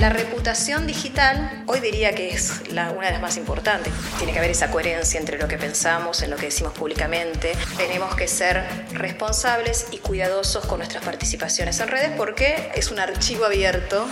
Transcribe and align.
La 0.00 0.10
reputación 0.10 0.86
digital 0.86 1.64
hoy 1.66 1.80
diría 1.80 2.14
que 2.14 2.28
es 2.28 2.52
una 2.70 2.92
de 2.92 3.12
las 3.12 3.22
más 3.22 3.38
importantes. 3.38 3.90
Tiene 4.18 4.32
que 4.32 4.38
haber 4.38 4.50
esa 4.50 4.70
coherencia 4.70 5.18
entre 5.18 5.38
lo 5.38 5.48
que 5.48 5.56
pensamos, 5.56 6.20
en 6.20 6.30
lo 6.30 6.36
que 6.36 6.46
decimos 6.46 6.74
públicamente. 6.74 7.52
Tenemos 7.78 8.14
que 8.14 8.28
ser 8.28 8.62
responsables 8.92 9.86
y 9.92 9.98
cuidadosos 9.98 10.66
con 10.66 10.78
nuestras 10.78 11.02
participaciones 11.02 11.80
en 11.80 11.88
redes 11.88 12.10
porque 12.14 12.70
es 12.74 12.90
un 12.90 12.98
archivo 12.98 13.46
abierto. 13.46 14.06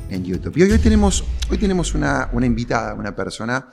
en 0.10 0.24
YouTube. 0.24 0.58
Y 0.58 0.64
hoy, 0.64 0.80
tenemos, 0.80 1.24
hoy 1.50 1.58
tenemos 1.58 1.94
una, 1.94 2.30
una 2.34 2.46
invitada, 2.46 2.94
una 2.94 3.16
persona 3.16 3.70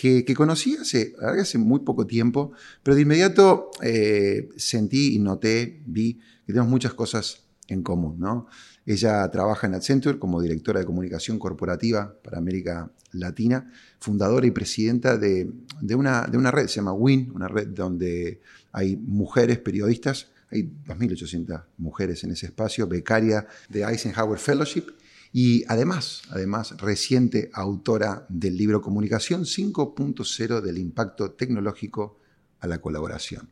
que, 0.00 0.34
conocí 0.34 0.76
hace, 0.76 1.14
hace 1.20 1.58
muy 1.58 1.80
poco 1.80 2.06
tiempo, 2.06 2.52
pero 2.84 2.94
de 2.94 3.02
inmediato 3.02 3.70
eh, 3.82 4.48
sentí 4.56 5.16
y 5.16 5.18
noté, 5.18 5.82
vi 5.86 6.14
que 6.46 6.52
tenemos 6.52 6.68
muchas 6.68 6.94
cosas 6.94 7.42
en 7.66 7.82
común. 7.82 8.20
¿no? 8.20 8.46
Ella 8.86 9.28
trabaja 9.30 9.66
en 9.66 9.74
Accenture 9.74 10.20
como 10.20 10.40
directora 10.40 10.80
de 10.80 10.86
comunicación 10.86 11.38
corporativa 11.40 12.14
para 12.22 12.38
América 12.38 12.92
Latina, 13.10 13.72
fundadora 13.98 14.46
y 14.46 14.52
presidenta 14.52 15.16
de, 15.16 15.50
una, 15.96 16.26
de 16.26 16.38
una 16.38 16.52
red, 16.52 16.68
se 16.68 16.76
llama 16.76 16.92
WIN, 16.92 17.32
una 17.34 17.48
red 17.48 17.66
donde 17.68 18.40
hay 18.70 18.96
mujeres 18.96 19.58
periodistas, 19.58 20.28
hay 20.50 20.70
2.800 20.86 21.64
mujeres 21.78 22.22
en 22.22 22.30
ese 22.30 22.46
espacio, 22.46 22.86
becaria 22.86 23.48
de 23.68 23.82
Eisenhower 23.82 24.38
Fellowship 24.38 24.92
y 25.32 25.64
además, 25.68 26.22
además, 26.30 26.74
reciente 26.78 27.50
autora 27.52 28.26
del 28.28 28.56
libro 28.56 28.80
Comunicación 28.80 29.42
5.0 29.42 30.60
del 30.60 30.78
impacto 30.78 31.32
tecnológico 31.32 32.18
a 32.60 32.66
la 32.66 32.80
colaboración. 32.80 33.50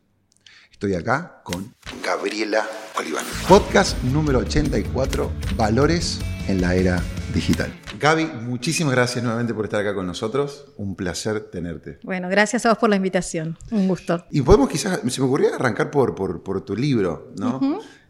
Estoy 0.71 0.93
acá 0.95 1.41
con 1.43 1.73
Gabriela 2.03 2.67
Oliván. 2.97 3.25
Podcast 3.47 4.01
número 4.03 4.39
84, 4.39 5.31
Valores 5.55 6.19
en 6.47 6.61
la 6.61 6.75
era 6.75 7.03
digital. 7.33 7.73
Gaby, 7.99 8.25
muchísimas 8.43 8.93
gracias 8.93 9.23
nuevamente 9.23 9.53
por 9.53 9.65
estar 9.65 9.81
acá 9.81 9.93
con 9.93 10.05
nosotros. 10.05 10.67
Un 10.77 10.95
placer 10.95 11.39
tenerte. 11.51 11.99
Bueno, 12.03 12.29
gracias 12.29 12.65
a 12.65 12.69
vos 12.69 12.77
por 12.77 12.89
la 12.89 12.95
invitación. 12.95 13.57
Un 13.71 13.87
gusto. 13.87 14.25
Y 14.31 14.41
podemos 14.41 14.69
quizás, 14.69 14.99
se 15.07 15.21
me 15.21 15.27
ocurrió 15.27 15.53
arrancar 15.53 15.91
por, 15.91 16.15
por, 16.15 16.61
tu 16.61 16.75
libro, 16.75 17.33
¿no? 17.37 17.59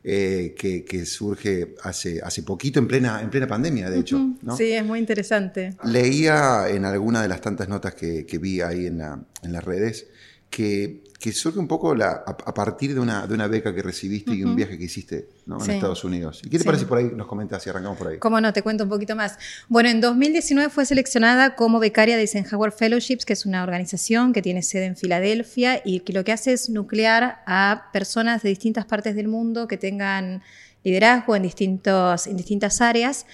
Eh, 0.09 0.55
que, 0.58 1.05
surge 1.05 1.75
hace, 1.83 2.22
hace 2.23 2.41
poquito, 2.44 2.80
en 2.80 2.88
plena, 2.88 3.22
en 3.22 3.30
plena 3.30 3.45
pandemia, 3.45 3.89
de 3.89 4.00
hecho. 4.00 4.36
Sí, 4.55 4.72
es 4.72 4.86
muy 4.86 5.00
interesante. 5.00 5.75
Leía 5.83 6.69
en 6.69 6.86
alguna 6.86 7.22
de 7.22 7.27
las 7.27 7.41
tantas 7.41 7.67
notas 7.67 7.94
que, 7.94 8.39
vi 8.39 8.61
ahí 8.61 8.85
en, 8.85 9.02
en 9.02 9.52
las 9.52 9.66
redes 9.66 10.08
que 10.50 11.03
que 11.20 11.34
surge 11.34 11.58
un 11.58 11.68
poco 11.68 11.96
la, 11.96 12.23
a, 12.26 12.54
partir 12.54 12.94
de 12.94 13.00
una, 13.00 13.26
de 13.26 13.34
una 13.34 13.48
beca 13.48 13.73
que 13.73 13.82
recibiste 13.82 14.36
y 14.36 14.44
un 14.44 14.56
viaje 14.56 14.78
que 14.78 14.84
hiciste 14.84 15.28
en 15.48 15.72
Estados 15.72 16.04
Unidos. 16.04 16.42
¿Y 16.46 16.50
qué 16.50 16.59
te 16.59 16.64
parece 16.64 16.86
por 16.86 17.00
ahí? 17.00 17.12
Nos 17.16 17.26
comentas 17.26 17.66
y 17.66 17.72
arrancamos 17.72 17.98
por 17.98 18.09
ahí. 18.09 18.20
Cómo 18.20 18.40
no, 18.40 18.54
te 18.54 18.62
cuento 18.62 18.84
un 18.84 18.90
poquito 18.90 19.16
más. 19.16 19.38
Bueno, 19.68 19.90
en 19.90 20.00
2019 20.00 20.70
fue 20.70 20.86
seleccionada 20.86 21.56
como 21.56 21.80
becaria 21.80 22.18
de 22.18 22.22
Eisenhower 22.22 22.72
Fellowships, 22.72 23.26
que 23.26 23.34
es 23.34 23.48
una 23.48 23.64
organización 23.64 24.32
que 24.32 24.44
tiene 24.44 24.62
sede 24.62 24.86
en 24.86 24.96
Filadelfia 24.96 25.82
y 25.84 26.02
que 26.02 26.14
lo 26.14 26.24
que 26.24 26.34
hace 26.34 26.54
es 26.54 26.70
nuclear 26.70 27.42
a 27.48 27.90
personas 27.92 28.44
de 28.44 28.50
distintas 28.50 28.86
partes 28.86 29.16
del 29.16 29.28
mundo 29.28 29.68
que 29.68 29.78
tengan 29.78 30.44
liderazgo 30.84 31.36
en, 31.36 31.41
distintos, 31.41 32.28
en 32.28 32.38
distintas 32.38 32.80
áreas 32.80 33.25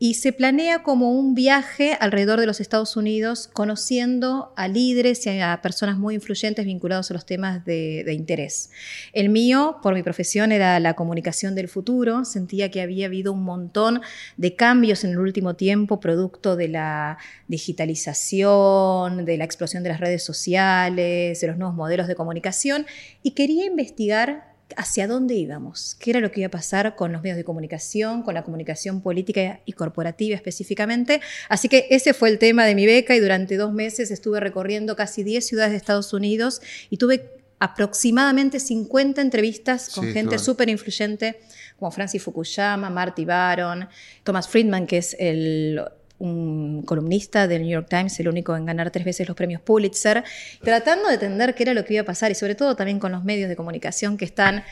y 0.00 0.14
se 0.14 0.32
planea 0.32 0.84
como 0.84 1.10
un 1.10 1.34
viaje 1.34 1.96
alrededor 1.98 2.38
de 2.38 2.46
los 2.46 2.60
Estados 2.60 2.96
Unidos, 2.96 3.50
conociendo 3.52 4.52
a 4.56 4.68
líderes 4.68 5.26
y 5.26 5.40
a 5.40 5.60
personas 5.60 5.98
muy 5.98 6.14
influyentes 6.14 6.64
vinculados 6.64 7.10
a 7.10 7.14
los 7.14 7.26
temas 7.26 7.64
de, 7.64 8.04
interés. 8.12 8.70
El 9.12 9.28
mío, 9.28 9.78
por 9.82 9.94
mi 9.94 10.02
profesión, 10.04 10.52
era 10.52 10.78
la 10.78 10.94
comunicación 10.94 11.56
del 11.56 11.68
futuro. 11.68 12.24
Sentía 12.24 12.70
que 12.70 12.80
había 12.80 13.06
habido 13.06 13.32
un 13.32 13.42
montón 13.42 14.00
de 14.36 14.54
cambios 14.54 15.02
en 15.02 15.10
el 15.10 15.18
último 15.18 15.54
tiempo, 15.54 15.98
producto 15.98 16.54
de 16.54 16.68
la 16.68 17.18
digitalización, 17.48 19.24
de 19.24 19.36
la 19.36 19.44
explosión 19.44 19.82
de 19.82 19.88
las 19.88 20.00
redes 20.00 20.22
sociales, 20.22 21.40
de 21.40 21.46
los 21.46 21.58
nuevos 21.58 21.74
modelos 21.74 22.06
de 22.06 22.14
comunicación, 22.14 22.86
y 23.22 23.32
quería 23.32 23.66
investigar 23.66 24.47
hacia 24.76 25.06
dónde 25.06 25.34
íbamos, 25.34 25.96
qué 25.98 26.10
era 26.10 26.20
lo 26.20 26.30
que 26.30 26.40
iba 26.40 26.48
a 26.48 26.50
pasar 26.50 26.94
con 26.96 27.12
los 27.12 27.22
medios 27.22 27.36
de 27.36 27.44
comunicación, 27.44 28.22
con 28.22 28.34
la 28.34 28.42
comunicación 28.44 29.00
política 29.00 29.60
y 29.64 29.72
corporativa 29.72 30.36
específicamente. 30.36 31.20
Así 31.48 31.68
que 31.68 31.86
ese 31.90 32.14
fue 32.14 32.28
el 32.28 32.38
tema 32.38 32.64
de 32.66 32.74
mi 32.74 32.86
beca 32.86 33.14
y 33.16 33.20
durante 33.20 33.56
dos 33.56 33.72
meses 33.72 34.10
estuve 34.10 34.40
recorriendo 34.40 34.96
casi 34.96 35.22
10 35.22 35.46
ciudades 35.46 35.72
de 35.72 35.78
Estados 35.78 36.12
Unidos 36.12 36.60
y 36.90 36.98
tuve 36.98 37.30
aproximadamente 37.60 38.60
50 38.60 39.20
entrevistas 39.20 39.90
con 39.90 40.12
gente 40.12 40.38
súper 40.38 40.68
influyente 40.68 41.40
como 41.76 41.90
Francis 41.90 42.22
Fukuyama, 42.22 42.90
Marty 42.90 43.24
Baron, 43.24 43.88
Thomas 44.22 44.48
Friedman, 44.48 44.86
que 44.86 44.98
es 44.98 45.16
el 45.18 45.80
un 46.18 46.82
columnista 46.82 47.46
del 47.46 47.62
New 47.62 47.70
York 47.70 47.88
Times, 47.88 48.18
el 48.20 48.28
único 48.28 48.56
en 48.56 48.66
ganar 48.66 48.90
tres 48.90 49.04
veces 49.04 49.28
los 49.28 49.36
premios 49.36 49.60
Pulitzer, 49.60 50.24
tratando 50.62 51.08
de 51.08 51.14
entender 51.14 51.54
qué 51.54 51.64
era 51.64 51.74
lo 51.74 51.84
que 51.84 51.94
iba 51.94 52.02
a 52.02 52.06
pasar 52.06 52.30
y 52.30 52.34
sobre 52.34 52.54
todo 52.54 52.76
también 52.76 52.98
con 52.98 53.12
los 53.12 53.24
medios 53.24 53.48
de 53.48 53.56
comunicación 53.56 54.16
que 54.16 54.24
están 54.24 54.64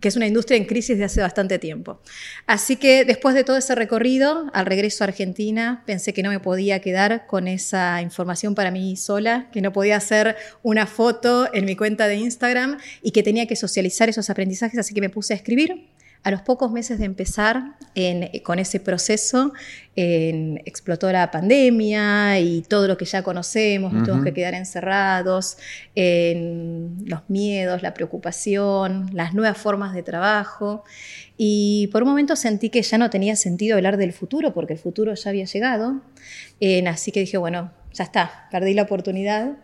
que 0.00 0.08
es 0.08 0.16
una 0.16 0.26
industria 0.26 0.56
en 0.56 0.64
crisis 0.64 0.96
de 0.98 1.04
hace 1.04 1.20
bastante 1.20 1.58
tiempo. 1.58 2.00
Así 2.46 2.76
que 2.76 3.04
después 3.04 3.34
de 3.34 3.44
todo 3.44 3.56
ese 3.56 3.74
recorrido, 3.74 4.50
al 4.54 4.66
regreso 4.66 5.04
a 5.04 5.08
Argentina, 5.08 5.82
pensé 5.86 6.12
que 6.12 6.22
no 6.22 6.30
me 6.30 6.40
podía 6.40 6.80
quedar 6.80 7.26
con 7.26 7.46
esa 7.46 8.00
información 8.00 8.54
para 8.54 8.70
mí 8.70 8.96
sola, 8.96 9.48
que 9.52 9.60
no 9.60 9.72
podía 9.72 9.96
hacer 9.96 10.36
una 10.62 10.86
foto 10.86 11.52
en 11.52 11.66
mi 11.66 11.76
cuenta 11.76 12.08
de 12.08 12.16
Instagram 12.16 12.78
y 13.02 13.10
que 13.10 13.22
tenía 13.22 13.46
que 13.46 13.56
socializar 13.56 14.08
esos 14.08 14.30
aprendizajes, 14.30 14.78
así 14.78 14.94
que 14.94 15.00
me 15.00 15.10
puse 15.10 15.34
a 15.34 15.36
escribir 15.36 15.86
a 16.22 16.30
los 16.30 16.42
pocos 16.42 16.70
meses 16.70 16.98
de 16.98 17.06
empezar 17.06 17.76
con 18.42 18.58
ese 18.58 18.78
proceso, 18.80 19.52
explotó 19.96 21.10
la 21.10 21.30
pandemia 21.30 22.38
y 22.40 22.62
todo 22.62 22.86
lo 22.88 22.96
que 22.96 23.04
ya 23.04 23.22
conocemos, 23.22 23.92
nos 23.92 24.04
tuvimos 24.04 24.24
que 24.24 24.34
quedar 24.34 24.54
encerrados, 24.54 25.56
en 25.94 27.04
los 27.06 27.22
miedos, 27.28 27.82
la 27.82 27.94
preocupación, 27.94 29.10
las 29.12 29.34
nuevas 29.34 29.56
formas 29.56 29.94
de 29.94 30.02
trabajo. 30.02 30.84
Y 31.36 31.88
por 31.90 32.02
un 32.02 32.10
momento 32.10 32.36
sentí 32.36 32.68
que 32.68 32.82
ya 32.82 32.98
no 32.98 33.08
tenía 33.08 33.34
sentido 33.34 33.76
hablar 33.76 33.96
del 33.96 34.12
futuro, 34.12 34.52
porque 34.52 34.74
el 34.74 34.78
futuro 34.78 35.14
ya 35.14 35.30
había 35.30 35.46
llegado. 35.46 36.02
así 36.86 37.12
que 37.12 37.20
dije, 37.20 37.38
bueno, 37.38 37.72
ya 37.92 38.04
está, 38.04 38.46
perdí 38.50 38.74
la 38.74 38.82
oportunidad 38.82 39.56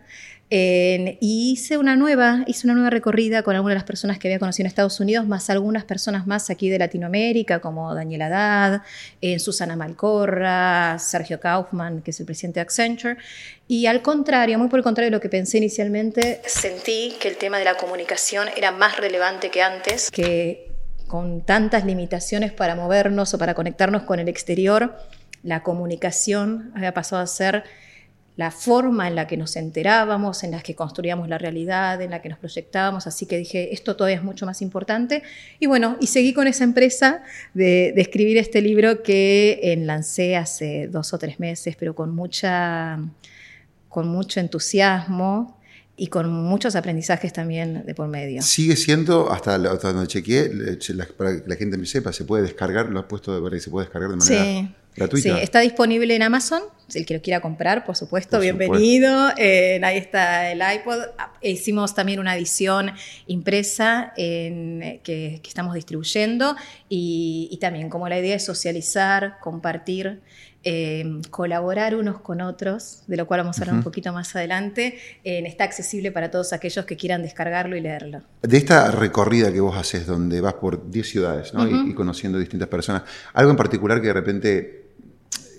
y 0.49 1.51
hice 1.51 1.77
una 1.77 1.97
nueva, 1.97 2.43
hice 2.47 2.67
una 2.67 2.73
nueva 2.73 2.89
recorrida 2.89 3.43
con 3.43 3.55
algunas 3.55 3.73
de 3.73 3.79
las 3.79 3.83
personas 3.83 4.17
que 4.17 4.29
había 4.29 4.39
conocido 4.39 4.63
en 4.63 4.67
Estados 4.67 4.99
Unidos, 4.99 5.27
más 5.27 5.49
algunas 5.49 5.83
personas 5.83 6.25
más 6.25 6.49
aquí 6.49 6.69
de 6.69 6.79
Latinoamérica, 6.79 7.59
como 7.59 7.93
Daniel 7.93 8.21
Haddad, 8.21 8.81
eh, 9.21 9.39
Susana 9.39 9.75
Malcorra, 9.75 10.97
Sergio 10.99 11.39
Kaufman, 11.39 12.01
que 12.01 12.11
es 12.11 12.19
el 12.21 12.25
presidente 12.25 12.59
de 12.59 12.61
Accenture. 12.61 13.17
Y 13.67 13.87
al 13.87 14.01
contrario, 14.01 14.57
muy 14.57 14.69
por 14.69 14.79
el 14.79 14.83
contrario 14.83 15.11
de 15.11 15.17
lo 15.17 15.21
que 15.21 15.29
pensé 15.29 15.57
inicialmente, 15.57 16.41
sentí 16.45 17.15
que 17.19 17.27
el 17.27 17.35
tema 17.35 17.59
de 17.59 17.65
la 17.65 17.75
comunicación 17.75 18.47
era 18.55 18.71
más 18.71 18.95
relevante 18.97 19.49
que 19.49 19.61
antes, 19.61 20.09
que 20.11 20.71
con 21.07 21.41
tantas 21.41 21.85
limitaciones 21.85 22.53
para 22.53 22.75
movernos 22.75 23.33
o 23.33 23.37
para 23.37 23.53
conectarnos 23.53 24.03
con 24.03 24.19
el 24.19 24.29
exterior, 24.29 24.97
la 25.43 25.63
comunicación 25.63 26.71
había 26.75 26.93
pasado 26.93 27.21
a 27.21 27.27
ser 27.27 27.63
la 28.37 28.51
forma 28.51 29.07
en 29.07 29.15
la 29.15 29.25
que 29.25 29.35
nos 29.35 29.55
enterábamos, 29.55 30.43
en 30.43 30.51
la 30.51 30.61
que 30.61 30.75
construíamos 30.75 31.27
la 31.27 31.39
realidad, 31.39 31.99
en 32.03 32.11
la 32.11 32.21
que 32.21 32.29
nos 32.29 32.37
proyectábamos, 32.37 33.07
así 33.07 33.25
que 33.25 33.35
dije, 33.35 33.73
esto 33.73 33.95
todavía 33.95 34.17
es 34.17 34.23
mucho 34.23 34.45
más 34.45 34.61
importante. 34.61 35.23
Y 35.59 35.65
bueno, 35.65 35.97
y 35.99 36.07
seguí 36.07 36.33
con 36.33 36.47
esa 36.47 36.63
empresa 36.63 37.23
de, 37.55 37.93
escribir 37.97 38.37
este 38.37 38.61
libro 38.61 39.01
que 39.01 39.59
eh, 39.63 39.75
lancé 39.77 40.35
hace 40.35 40.87
dos 40.87 41.13
o 41.13 41.17
tres 41.17 41.39
meses, 41.39 41.75
pero 41.79 41.95
con, 41.95 42.13
mucha, 42.13 42.99
con 43.89 44.07
mucho 44.07 44.39
entusiasmo 44.39 45.59
y 45.95 46.07
con 46.07 46.31
muchos 46.31 46.75
aprendizajes 46.75 47.33
también 47.33 47.87
de 47.87 47.95
por 47.95 48.07
medio. 48.07 48.43
Sigue 48.43 48.75
siendo, 48.75 49.31
hasta, 49.31 49.57
donde 49.57 50.05
chequeé, 50.05 50.77
para 51.17 51.41
que 51.41 51.49
la 51.49 51.55
gente 51.55 51.75
me 51.75 51.87
sepa, 51.87 52.13
se 52.13 52.23
puede 52.23 52.43
descargar, 52.43 52.89
lo 52.89 52.99
has 52.99 53.07
puesto 53.07 53.33
de 53.33 53.41
verdad, 53.41 53.57
se 53.57 53.71
puede 53.71 53.85
descargar 53.87 54.11
de 54.11 54.15
manera... 54.15 54.43
Sí 54.43 54.75
Sí, 55.13 55.29
está 55.29 55.59
disponible 55.59 56.15
en 56.15 56.23
Amazon. 56.23 56.63
Si 56.87 56.99
el 56.99 57.05
que 57.05 57.13
lo 57.13 57.21
quiera 57.21 57.39
comprar, 57.39 57.85
por 57.85 57.95
supuesto, 57.95 58.39
bienvenido. 58.39 59.29
Eh, 59.37 59.79
ahí 59.83 59.97
está 59.97 60.51
el 60.51 60.59
iPod. 60.59 61.01
Hicimos 61.41 61.93
también 61.93 62.19
una 62.19 62.35
edición 62.35 62.93
impresa 63.27 64.13
que, 64.15 65.41
estamos 65.45 65.75
distribuyendo 65.75 66.55
y, 66.89 67.55
también 67.61 67.89
como 67.89 68.09
la 68.09 68.17
idea 68.17 68.35
es 68.35 68.45
socializar, 68.45 69.37
compartir 69.39 70.21
eh, 70.63 71.21
colaborar 71.29 71.95
unos 71.95 72.19
con 72.19 72.41
otros, 72.41 73.03
de 73.07 73.17
lo 73.17 73.27
cual 73.27 73.41
vamos 73.41 73.59
a 73.59 73.61
hablar 73.61 73.75
un 73.75 73.83
poquito 73.83 74.11
más 74.11 74.35
adelante. 74.35 74.97
está 75.23 75.65
accesible 75.65 76.11
para 76.11 76.31
todos 76.31 76.53
aquellos 76.53 76.85
que 76.85 76.97
quieran 76.97 77.21
descargarlo 77.21 77.75
y 77.75 77.81
leerlo. 77.81 78.23
De 78.41 78.57
esta 78.57 78.89
recorrida 78.91 79.53
que 79.53 79.59
vos 79.59 79.77
haces, 79.77 80.07
donde 80.07 80.41
vas 80.41 80.55
por 80.55 80.89
10 80.89 81.07
ciudades 81.07 81.53
y, 81.85 81.93
conociendo 81.93 82.39
distintas 82.39 82.69
personas, 82.69 83.03
algo 83.33 83.51
en 83.51 83.57
particular 83.57 84.01
que 84.01 84.07
de 84.07 84.13
repente 84.13 84.86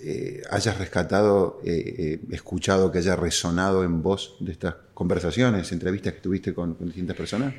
eh, 0.01 0.41
hayas 0.49 0.77
rescatado, 0.77 1.61
eh, 1.63 1.95
eh, 1.97 2.19
escuchado, 2.31 2.91
que 2.91 2.99
haya 2.99 3.15
resonado 3.15 3.83
en 3.83 4.01
vos 4.01 4.37
de 4.39 4.51
estas 4.51 4.75
conversaciones, 4.93 5.71
entrevistas 5.71 6.13
que 6.13 6.19
tuviste 6.21 6.53
con, 6.53 6.77
distintas 6.79 7.15
personas? 7.15 7.53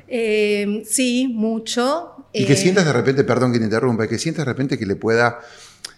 sí, 0.85 1.27
mucho. 1.33 2.27
Y 2.33 2.45
que 2.45 2.55
sientas 2.55 2.85
de 2.85 2.93
repente, 2.93 3.23
perdón 3.23 3.51
que 3.53 3.59
te 3.59 3.65
interrumpa, 3.65 4.07
que 4.07 4.17
sientas 4.17 4.45
de 4.45 4.51
repente 4.51 4.77
que 4.77 4.85
le 4.85 4.95
pueda 4.95 5.39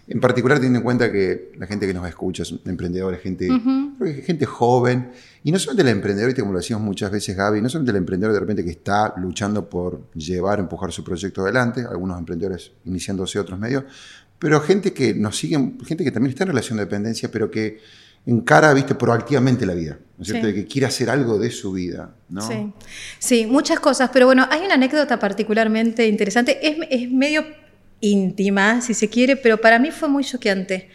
en 0.06 0.20
particular, 0.20 0.58
teniendo 0.58 0.80
en 0.80 0.84
cuenta 0.84 1.12
que 1.12 1.54
la 1.58 1.66
gente 1.66 1.88
que 1.88 1.94
nos 1.94 2.06
escucha 2.08 2.44
es 2.44 2.54
emprendedores, 2.66 3.22
gente, 3.22 3.48
gente 4.26 4.46
joven, 4.46 5.12
y 5.46 5.52
no 5.52 5.60
solamente 5.60 5.90
el 5.90 5.96
emprendedor, 5.96 6.36
como 6.38 6.52
lo 6.52 6.60
decimos 6.60 6.82
muchas 6.82 7.10
veces, 7.10 7.38
Gaby, 7.38 7.62
no 7.62 7.70
solamente 7.70 7.92
el 7.92 7.98
emprendedor 7.98 8.34
de 8.34 8.40
repente 8.42 8.66
que 8.66 8.72
está 8.72 9.14
luchando 9.18 9.70
por 9.70 10.12
llevar, 10.14 10.60
empujar 10.60 10.92
su 10.92 11.06
proyecto 11.06 11.42
adelante, 11.44 11.86
algunos 11.90 12.20
emprendedores 12.20 12.74
iniciándose 12.84 13.40
otros 13.40 13.58
medios, 13.58 13.86
pero 14.44 14.60
gente 14.60 14.92
que 14.92 15.14
nos 15.14 15.38
sigue, 15.38 15.58
gente 15.88 16.04
que 16.04 16.12
también 16.12 16.32
está 16.32 16.44
en 16.44 16.50
relación 16.50 16.78
de 16.78 16.84
dependencia, 16.84 17.32
pero 17.32 17.50
que 17.50 17.80
encara, 18.26 18.74
viste, 18.74 18.94
proactivamente 18.94 19.66
la 19.66 19.74
vida, 19.74 19.98
¿no 20.18 20.22
es 20.22 20.28
cierto? 20.28 20.48
De 20.48 20.54
que 20.54 20.66
quiere 20.66 20.86
hacer 20.86 21.10
algo 21.10 21.40
de 21.40 21.50
su 21.50 21.72
vida, 21.72 22.14
¿no? 22.28 22.42
Sí. 22.46 22.74
sí, 23.20 23.46
muchas 23.46 23.80
cosas, 23.80 24.10
pero 24.12 24.26
bueno, 24.26 24.46
hay 24.52 24.60
una 24.66 24.74
anécdota 24.74 25.18
particularmente 25.18 26.06
interesante, 26.08 26.60
es, 26.62 26.76
es 26.90 27.10
medio 27.10 27.46
íntima, 28.02 28.82
si 28.82 28.94
se 28.94 29.08
quiere, 29.08 29.38
pero 29.38 29.62
para 29.62 29.80
mí 29.80 29.92
fue 29.92 30.10
muy 30.10 30.26
choqueante. 30.26 30.90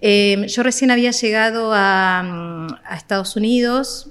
Eh, 0.00 0.46
yo 0.48 0.64
recién 0.64 0.90
había 0.90 1.12
llegado 1.12 1.70
a, 1.72 2.66
a 2.84 2.96
Estados 2.96 3.36
Unidos, 3.36 4.10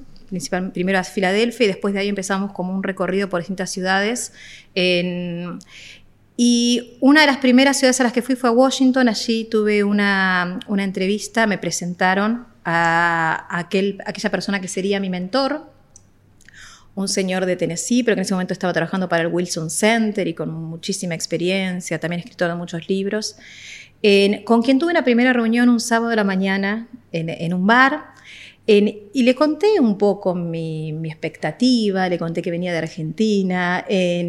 primero 0.73 0.99
a 0.99 1.03
Filadelfia 1.03 1.65
y 1.65 1.67
después 1.67 1.93
de 1.93 2.01
ahí 2.01 2.07
empezamos 2.09 2.51
como 2.51 2.73
un 2.73 2.83
recorrido 2.83 3.29
por 3.29 3.39
distintas 3.39 3.69
ciudades. 3.69 4.33
En, 4.75 5.59
y 6.39 6.97
una 6.99 7.21
de 7.21 7.27
las 7.27 7.37
primeras 7.37 7.77
ciudades 7.77 7.99
a 7.99 8.03
las 8.03 8.13
que 8.13 8.21
fui 8.21 8.35
fue 8.35 8.51
a 8.51 8.53
Washington. 8.53 9.09
Allí 9.09 9.45
tuve 9.45 9.83
una, 9.83 10.59
una 10.67 10.83
entrevista, 10.83 11.47
me 11.47 11.57
presentaron 11.57 12.45
a, 12.63 13.47
aquel, 13.49 13.97
aquella 14.05 14.29
persona 14.29 14.61
que 14.61 14.67
sería 14.67 14.99
mi 14.99 15.09
mentor, 15.09 15.71
un 16.93 17.07
señor 17.07 17.47
de 17.47 17.55
Tennessee, 17.55 18.03
pero 18.03 18.13
que 18.13 18.19
en 18.19 18.25
ese 18.25 18.35
momento 18.35 18.53
estaba 18.53 18.71
trabajando 18.71 19.09
para 19.09 19.23
el 19.23 19.29
Wilson 19.29 19.71
Center 19.71 20.27
y 20.27 20.35
con 20.35 20.51
muchísima 20.53 21.15
experiencia, 21.15 21.99
también 21.99 22.19
escritor 22.19 22.49
de 22.49 22.55
muchos 22.55 22.87
libros, 22.87 23.35
con 24.45 24.61
quien 24.61 24.77
tuve 24.77 24.91
una 24.91 25.03
primera 25.03 25.33
reunión 25.33 25.69
un 25.69 25.79
sábado 25.79 26.09
de 26.11 26.17
la 26.17 26.23
mañana 26.23 26.87
en 27.11 27.53
un 27.53 27.65
bar 27.65 28.16
y 28.69 29.23
le 29.23 29.33
conté 29.33 29.79
un 29.79 29.97
poco 29.97 30.35
mi, 30.35 30.89
expectativa, 31.05 32.09
le 32.09 32.17
conté 32.17 32.41
que 32.41 32.51
venía 32.51 32.73
de 32.73 32.79
Argentina. 32.79 33.85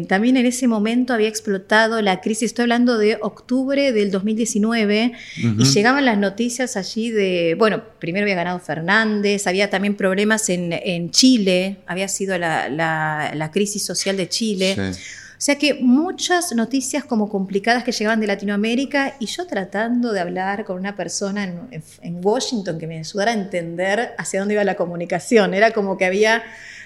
también 0.07 0.37
en 0.37 0.45
ese 0.45 0.65
momento 0.67 1.13
había 1.13 1.27
explotado 1.27 2.01
la 2.01 2.21
crisis, 2.21 2.43
estoy 2.43 2.63
hablando 2.63 2.97
de 2.97 3.17
octubre 3.21 3.91
del 3.91 4.11
2019, 4.11 5.11
y 5.35 5.63
llegaban 5.65 6.05
las 6.05 6.17
noticias 6.17 6.77
allí 6.77 7.11
de, 7.11 7.55
bueno, 7.59 7.83
primero 7.99 8.23
había 8.23 8.35
ganado 8.35 8.59
Fernández, 8.59 9.45
había 9.45 9.69
también 9.69 9.95
problemas 9.95 10.47
en, 10.49 11.11
Chile, 11.11 11.77
había 11.85 12.07
sido 12.07 12.37
la, 12.37 13.49
crisis 13.51 13.83
social 13.83 14.15
de 14.15 14.29
Chile. 14.29 14.77
O 14.77 14.93
sea 15.39 15.57
que 15.57 15.75
muchas 15.75 16.53
noticias 16.53 17.05
como 17.05 17.29
complicadas 17.29 17.85
que 17.85 17.93
llegaban 17.93 18.19
de 18.19 18.27
Latinoamérica 18.27 19.15
y 19.19 19.25
yo 19.25 19.47
tratando 19.47 20.11
de 20.11 20.19
hablar 20.19 20.65
con 20.65 20.77
una 20.77 20.97
persona 20.97 21.45
en, 21.45 22.19
Washington 22.21 22.77
que 22.77 22.87
me 22.87 22.99
ayudara 22.99 23.31
a 23.31 23.35
entender 23.35 24.13
hacia 24.17 24.41
dónde 24.41 24.55
iba 24.55 24.65
la 24.65 24.75
comunicación. 24.75 25.53
Era 25.53 25.71
como 25.71 25.97
que 25.97 26.03
había 26.03 26.43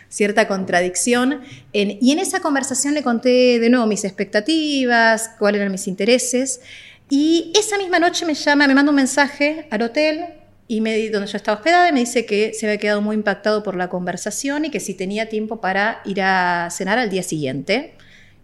cierta 0.08 0.48
contradicción. 0.48 1.42
y 1.72 2.12
en 2.12 2.20
esa 2.20 2.42
conversación 2.42 2.94
le 2.94 3.02
conté 3.02 3.58
de 3.60 3.70
nuevo 3.72 3.88
mis 3.88 4.06
expectativas, 4.06 5.32
cuáles 5.40 5.60
eran 5.60 5.72
mis 5.72 5.88
intereses. 5.88 6.62
Y 7.10 7.52
esa 7.58 7.80
misma 7.80 7.98
noche 7.98 8.24
me 8.24 8.36
llama, 8.36 8.68
me 8.68 8.76
manda 8.76 8.92
un 8.92 8.96
mensaje 8.98 9.68
al 9.72 9.82
hotel 9.82 10.26
y 10.68 10.80
me, 10.80 11.10
donde 11.10 11.28
yo 11.28 11.38
estaba 11.38 11.58
hospedada 11.58 11.90
y 11.90 11.92
me 11.92 12.02
dice 12.02 12.28
que 12.28 12.54
se 12.54 12.68
había 12.68 12.78
quedado 12.78 13.02
muy 13.02 13.16
impactado 13.16 13.64
por 13.64 13.76
la 13.76 13.90
conversación 13.90 14.66
y 14.66 14.70
que 14.70 14.80
si 14.80 14.94
tenía 14.94 15.28
tiempo 15.28 15.60
para 15.60 16.02
ir 16.06 16.22
a 16.22 16.70
cenar 16.70 17.00
al 17.00 17.10
día 17.10 17.24
siguiente. 17.24 17.96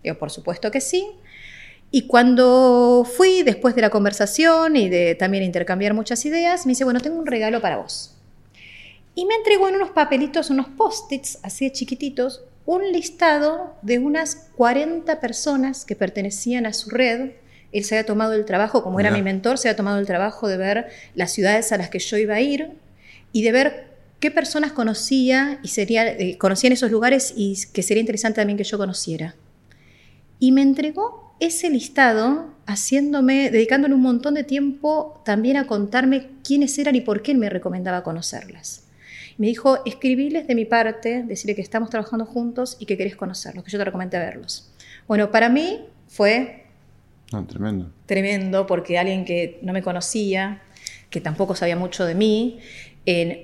Digo, 0.03 0.17
por 0.17 0.31
supuesto 0.31 0.71
que 0.71 0.81
sí. 0.81 1.07
Y 1.91 2.03
cuando 2.03 3.05
fui, 3.17 3.41
después 3.41 3.73
de 3.75 3.81
la 3.81 3.89
conversación 3.89 4.75
y 4.75 4.89
de 4.89 5.15
también 5.15 5.43
intercambiar 5.43 5.93
muchas 5.93 6.23
ideas, 6.25 6.65
me 6.65 6.71
dice, 6.71 6.83
bueno, 6.83 6.99
tengo 6.99 7.17
un 7.17 7.25
regalo 7.25 7.61
para 7.61 7.77
vos. 7.77 8.15
Y 9.15 9.25
me 9.25 9.33
entregó 9.35 9.67
en 9.67 9.75
unos 9.75 9.89
papelitos, 9.89 10.51
unos 10.51 10.67
post-its 10.67 11.39
así 11.41 11.65
de 11.65 11.71
chiquititos, 11.71 12.43
un 12.65 12.91
listado 12.91 13.75
de 13.81 13.97
unas 13.97 14.49
40 14.55 15.19
personas 15.19 15.83
que 15.83 15.95
pertenecían 15.95 16.67
a 16.67 16.73
su 16.73 16.91
red. 16.91 17.31
Él 17.71 17.83
se 17.83 17.95
había 17.95 18.05
tomado 18.05 18.33
el 18.33 18.45
trabajo, 18.45 18.83
como 18.83 18.99
era 18.99 19.09
mi 19.09 19.23
mentor, 19.23 19.57
se 19.57 19.67
había 19.67 19.75
tomado 19.75 19.97
el 19.97 20.05
trabajo 20.05 20.47
de 20.47 20.57
ver 20.57 20.87
las 21.15 21.33
ciudades 21.33 21.71
a 21.71 21.77
las 21.77 21.89
que 21.89 21.99
yo 21.99 22.17
iba 22.17 22.35
a 22.35 22.41
ir 22.41 22.71
y 23.33 23.41
de 23.41 23.51
ver 23.51 23.87
qué 24.19 24.29
personas 24.29 24.71
conocía 24.73 25.59
y 25.63 25.69
sería, 25.69 26.07
eh, 26.07 26.37
conocían 26.37 26.73
esos 26.73 26.91
lugares 26.91 27.33
y 27.35 27.57
que 27.73 27.81
sería 27.81 28.01
interesante 28.01 28.41
también 28.41 28.57
que 28.57 28.63
yo 28.63 28.77
conociera 28.77 29.35
y 30.39 30.51
me 30.51 30.62
entregó 30.62 31.33
ese 31.39 31.69
listado 31.69 32.53
haciéndome, 32.65 33.50
dedicándole 33.50 33.94
un 33.94 34.01
montón 34.01 34.33
de 34.33 34.44
tiempo 34.44 35.21
también 35.25 35.57
a 35.57 35.68
contarme 35.68 36.30
quiénes 36.44 36.77
eran 36.77 36.95
y 36.95 37.01
por 37.01 37.21
qué 37.21 37.31
él 37.31 37.38
me 37.38 37.50
recomendaba 37.50 38.03
conocerlas. 38.03 38.86
Me 39.38 39.47
dijo, 39.47 39.80
escribirles 39.86 40.47
de 40.47 40.56
mi 40.56 40.65
parte, 40.65 41.24
decirle 41.24 41.56
que 41.56 41.62
estamos 41.62 41.89
trabajando 41.89 42.25
juntos 42.25 42.75
y 42.80 42.86
que 42.86 42.97
querés 42.97 43.15
conocerlos, 43.15 43.63
que 43.63 43.71
yo 43.71 43.77
te 43.77 43.86
recomendé 43.86 44.19
verlos. 44.19 44.69
Bueno, 45.07 45.31
para 45.31 45.47
mí 45.47 45.86
fue... 46.07 46.65
tremendo. 47.47 47.92
Tremendo, 48.06 48.68
porque 48.68 49.00
alguien 49.00 49.24
que 49.24 49.59
no 49.62 49.71
me 49.71 49.81
conocía, 49.81 50.62
que 51.09 51.21
tampoco 51.21 51.56
sabía 51.56 51.77
mucho 51.77 52.06
de 52.06 52.15
mí, 52.15 52.59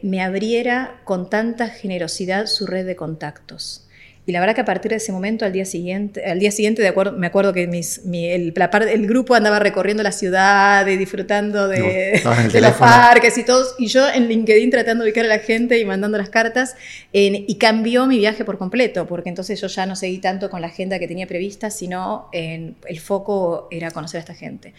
me 0.04 0.22
abriera 0.22 1.00
con 1.06 1.30
tanta 1.30 1.70
generosidad 1.70 2.48
su 2.48 2.68
red 2.68 2.86
de 2.86 2.96
contactos. 2.96 3.85
Y 4.28 4.32
la 4.32 4.40
verdad 4.40 4.56
que 4.56 4.62
a 4.62 4.66
partir 4.66 4.90
de 4.90 4.98
ese 4.98 5.12
momento, 5.12 5.46
al 5.46 5.52
día 5.52 5.66
siguiente, 5.66 6.26
al 6.26 6.40
día 6.40 6.50
siguiente 6.50 6.82
de 6.82 6.88
acuerdo, 6.88 7.12
me 7.12 7.28
acuerdo 7.28 7.54
que 7.54 7.68
mis, 7.68 8.02
el, 8.12 8.54
el, 8.56 9.08
grupo 9.08 9.36
andaba 9.36 9.60
recorriendo 9.60 10.02
la 10.02 10.12
ciudad 10.12 10.88
y 10.88 10.98
disfrutando 10.98 11.68
de, 11.68 12.22
los 12.60 12.74
parques 12.74 13.38
y 13.38 13.44
todos, 13.44 13.76
y 13.78 13.86
yo 13.86 14.10
en 14.10 14.28
LinkedIn 14.28 14.72
tratando 14.72 15.04
de 15.04 15.12
ubicar 15.12 15.26
a 15.26 15.28
la 15.28 15.38
gente 15.38 15.78
y 15.78 15.86
mandando 15.86 16.18
las 16.18 16.30
cartas, 16.30 16.76
y 17.12 17.56
cambió 17.60 18.08
mi 18.08 18.18
viaje 18.18 18.44
por 18.44 18.58
completo, 18.58 19.06
porque 19.06 19.30
entonces 19.30 19.62
yo 19.62 19.68
ya 19.68 19.86
no 19.86 19.96
seguí 19.96 20.18
tanto 20.18 20.50
con 20.50 20.60
la 20.60 20.68
agenda 20.68 20.98
que 20.98 21.08
tenía 21.08 21.28
prevista, 21.28 21.70
sino 21.70 22.30
en, 22.32 22.76
el 22.88 23.00
foco 23.00 23.68
era 23.70 23.92
conocer 23.92 24.18
a 24.18 24.22
esta 24.22 24.34
gente. 24.34 24.74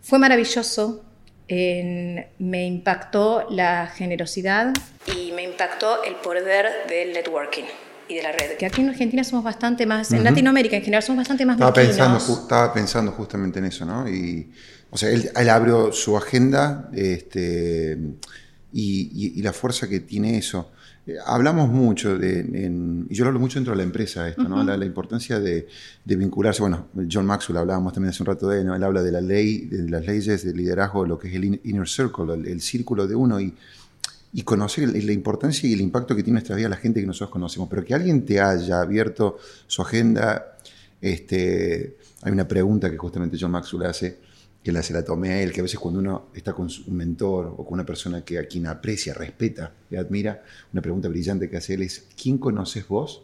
Fue 0.00 0.18
maravilloso, 0.18 1.04
me 1.48 2.66
impactó 2.66 3.46
la 3.48 3.86
generosidad 3.86 4.72
y 5.06 5.30
me 5.30 5.44
impactó 5.44 6.02
el 6.02 6.16
poder 6.16 6.66
del 6.88 7.12
networking 7.12 7.64
y 8.12 8.16
de 8.16 8.22
la 8.22 8.32
red. 8.32 8.56
Que 8.58 8.66
aquí 8.66 8.80
en 8.80 8.90
Argentina 8.90 9.24
somos 9.24 9.44
bastante 9.44 9.86
más, 9.86 10.12
en 10.12 10.24
Latinoamérica 10.24 10.76
en 10.76 10.82
general 10.82 11.02
somos 11.02 11.18
bastante 11.18 11.46
más 11.46 11.56
estaba 11.56 11.72
pensando 11.72 12.18
Estaba 12.18 12.72
pensando 12.72 13.12
justamente 13.12 13.58
en 13.58 13.64
eso, 13.66 13.84
¿no? 13.84 14.08
Y, 14.08 14.50
o 14.90 14.96
sea, 14.96 15.10
él, 15.10 15.48
abrió 15.48 15.92
su 15.92 16.16
agenda 16.16 16.90
este, 16.92 17.98
y, 18.72 19.42
la 19.42 19.52
fuerza 19.52 19.88
que 19.88 20.00
tiene 20.00 20.36
eso. 20.36 20.70
Eh, 21.06 21.16
hablamos 21.26 21.68
mucho, 21.68 22.16
de, 22.16 22.46
y 23.08 23.14
yo 23.14 23.24
lo 23.24 23.28
hablo 23.28 23.40
mucho 23.40 23.58
dentro 23.58 23.72
de 23.72 23.78
la 23.78 23.82
empresa, 23.82 24.28
esto, 24.28 24.44
¿no? 24.44 24.62
La, 24.62 24.84
importancia 24.84 25.40
de, 25.40 25.66
vincularse. 26.04 26.60
Bueno, 26.60 26.88
John 27.10 27.26
Maxwell 27.26 27.58
hablábamos 27.58 27.92
también 27.92 28.10
hace 28.10 28.22
un 28.22 28.26
rato 28.26 28.48
de 28.48 28.60
él, 28.60 28.66
¿no? 28.66 28.76
Él 28.76 28.84
habla 28.84 29.02
de 29.02 29.12
la 29.12 29.20
ley, 29.20 29.66
de 29.66 29.90
las 29.90 30.06
leyes 30.06 30.44
de 30.44 30.54
liderazgo, 30.54 31.06
lo 31.06 31.18
que 31.18 31.28
es 31.28 31.34
el 31.34 31.60
inner 31.64 31.88
circle, 31.88 32.34
el, 32.34 32.46
el 32.46 32.60
círculo 32.60 33.06
de 33.06 33.14
uno. 33.14 33.40
y 33.40 33.54
y 34.32 34.42
conocer 34.42 34.88
la 34.88 35.12
importancia 35.12 35.68
y 35.68 35.74
el 35.74 35.82
impacto 35.82 36.16
que 36.16 36.22
tiene 36.22 36.36
nuestra 36.36 36.56
vida 36.56 36.68
la 36.68 36.76
gente 36.76 37.00
que 37.00 37.06
nosotros 37.06 37.30
conocemos. 37.30 37.68
Pero 37.68 37.84
que 37.84 37.94
alguien 37.94 38.24
te 38.24 38.40
haya 38.40 38.80
abierto 38.80 39.36
su 39.66 39.82
agenda, 39.82 40.56
este, 41.00 41.96
hay 42.22 42.32
una 42.32 42.48
pregunta 42.48 42.90
que 42.90 42.96
justamente 42.96 43.36
John 43.38 43.50
Maxwell 43.50 43.86
hace, 43.86 44.18
que 44.62 44.72
la 44.72 44.82
se 44.82 44.94
la 44.94 45.04
tomé 45.04 45.30
a 45.32 45.42
él, 45.42 45.52
que 45.52 45.60
a 45.60 45.64
veces 45.64 45.78
cuando 45.78 46.00
uno 46.00 46.28
está 46.34 46.54
con 46.54 46.68
un 46.86 46.96
mentor 46.96 47.54
o 47.58 47.64
con 47.64 47.74
una 47.74 47.84
persona 47.84 48.24
que 48.24 48.38
a 48.38 48.46
quien 48.46 48.66
aprecia, 48.66 49.12
respeta 49.12 49.72
y 49.90 49.96
admira, 49.96 50.42
una 50.72 50.80
pregunta 50.80 51.08
brillante 51.08 51.50
que 51.50 51.58
hace 51.58 51.74
él 51.74 51.82
es, 51.82 52.06
¿quién 52.20 52.38
conoces 52.38 52.88
vos 52.88 53.22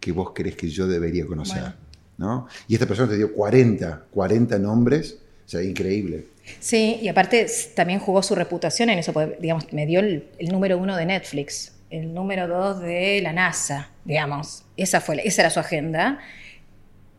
que 0.00 0.12
vos 0.12 0.32
crees 0.34 0.56
que 0.56 0.68
yo 0.68 0.86
debería 0.86 1.24
conocer? 1.26 1.74
¿No? 2.18 2.46
Y 2.68 2.74
esta 2.74 2.86
persona 2.86 3.08
te 3.08 3.16
dio 3.16 3.32
40, 3.32 4.06
40 4.10 4.58
nombres, 4.58 5.18
sea, 5.52 5.62
increíble. 5.62 6.24
Sí, 6.60 6.98
y 7.00 7.08
aparte 7.08 7.46
también 7.74 8.00
jugó 8.00 8.22
su 8.22 8.34
reputación 8.34 8.90
en 8.90 8.98
eso, 8.98 9.12
digamos, 9.38 9.72
me 9.72 9.86
dio 9.86 10.00
el, 10.00 10.24
número 10.40 10.78
uno 10.78 10.96
de 10.96 11.06
Netflix, 11.06 11.72
el 11.90 12.12
número 12.12 12.48
dos 12.48 12.80
de 12.80 13.20
la 13.22 13.32
NASA, 13.32 13.90
digamos. 14.04 14.64
Esa, 14.76 15.00
fue, 15.00 15.20
esa 15.26 15.42
era 15.42 15.50
su 15.50 15.60
agenda. 15.60 16.18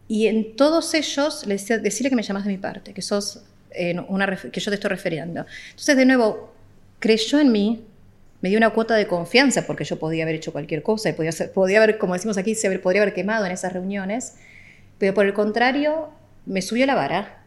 Y 0.07 0.27
en 0.27 0.55
todos 0.55 0.93
ellos 0.93 1.45
le 1.45 1.55
decía, 1.55 1.77
decirle 1.77 2.09
que 2.09 2.15
me 2.15 2.23
llamas 2.23 2.43
de 2.43 2.51
mi 2.51 2.57
parte, 2.57 2.93
que 2.93 3.01
sos 3.01 3.43
una, 4.07 4.27
que 4.35 4.59
yo 4.59 4.71
te 4.71 4.75
estoy 4.75 4.89
refiriendo. 4.89 5.45
Entonces, 5.69 5.95
de 5.95 6.05
nuevo, 6.05 6.53
creyó 6.99 7.39
en 7.39 7.51
mí, 7.51 7.85
me 8.41 8.49
dio 8.49 8.57
una 8.57 8.71
cuota 8.71 8.95
de 8.95 9.07
confianza 9.07 9.65
porque 9.65 9.85
yo 9.85 9.97
podía 9.97 10.23
haber 10.23 10.35
hecho 10.35 10.51
cualquier 10.51 10.83
cosa 10.83 11.09
y 11.09 11.13
podía, 11.13 11.31
podía 11.53 11.81
haber, 11.81 11.97
como 11.97 12.13
decimos 12.13 12.37
aquí, 12.37 12.55
se 12.55 12.77
podría 12.79 13.01
haber 13.01 13.13
quemado 13.13 13.45
en 13.45 13.53
esas 13.53 13.71
reuniones, 13.73 14.35
pero 14.97 15.13
por 15.13 15.25
el 15.25 15.33
contrario, 15.33 16.09
me 16.45 16.61
subió 16.61 16.85
la 16.85 16.93
vara 16.93 17.42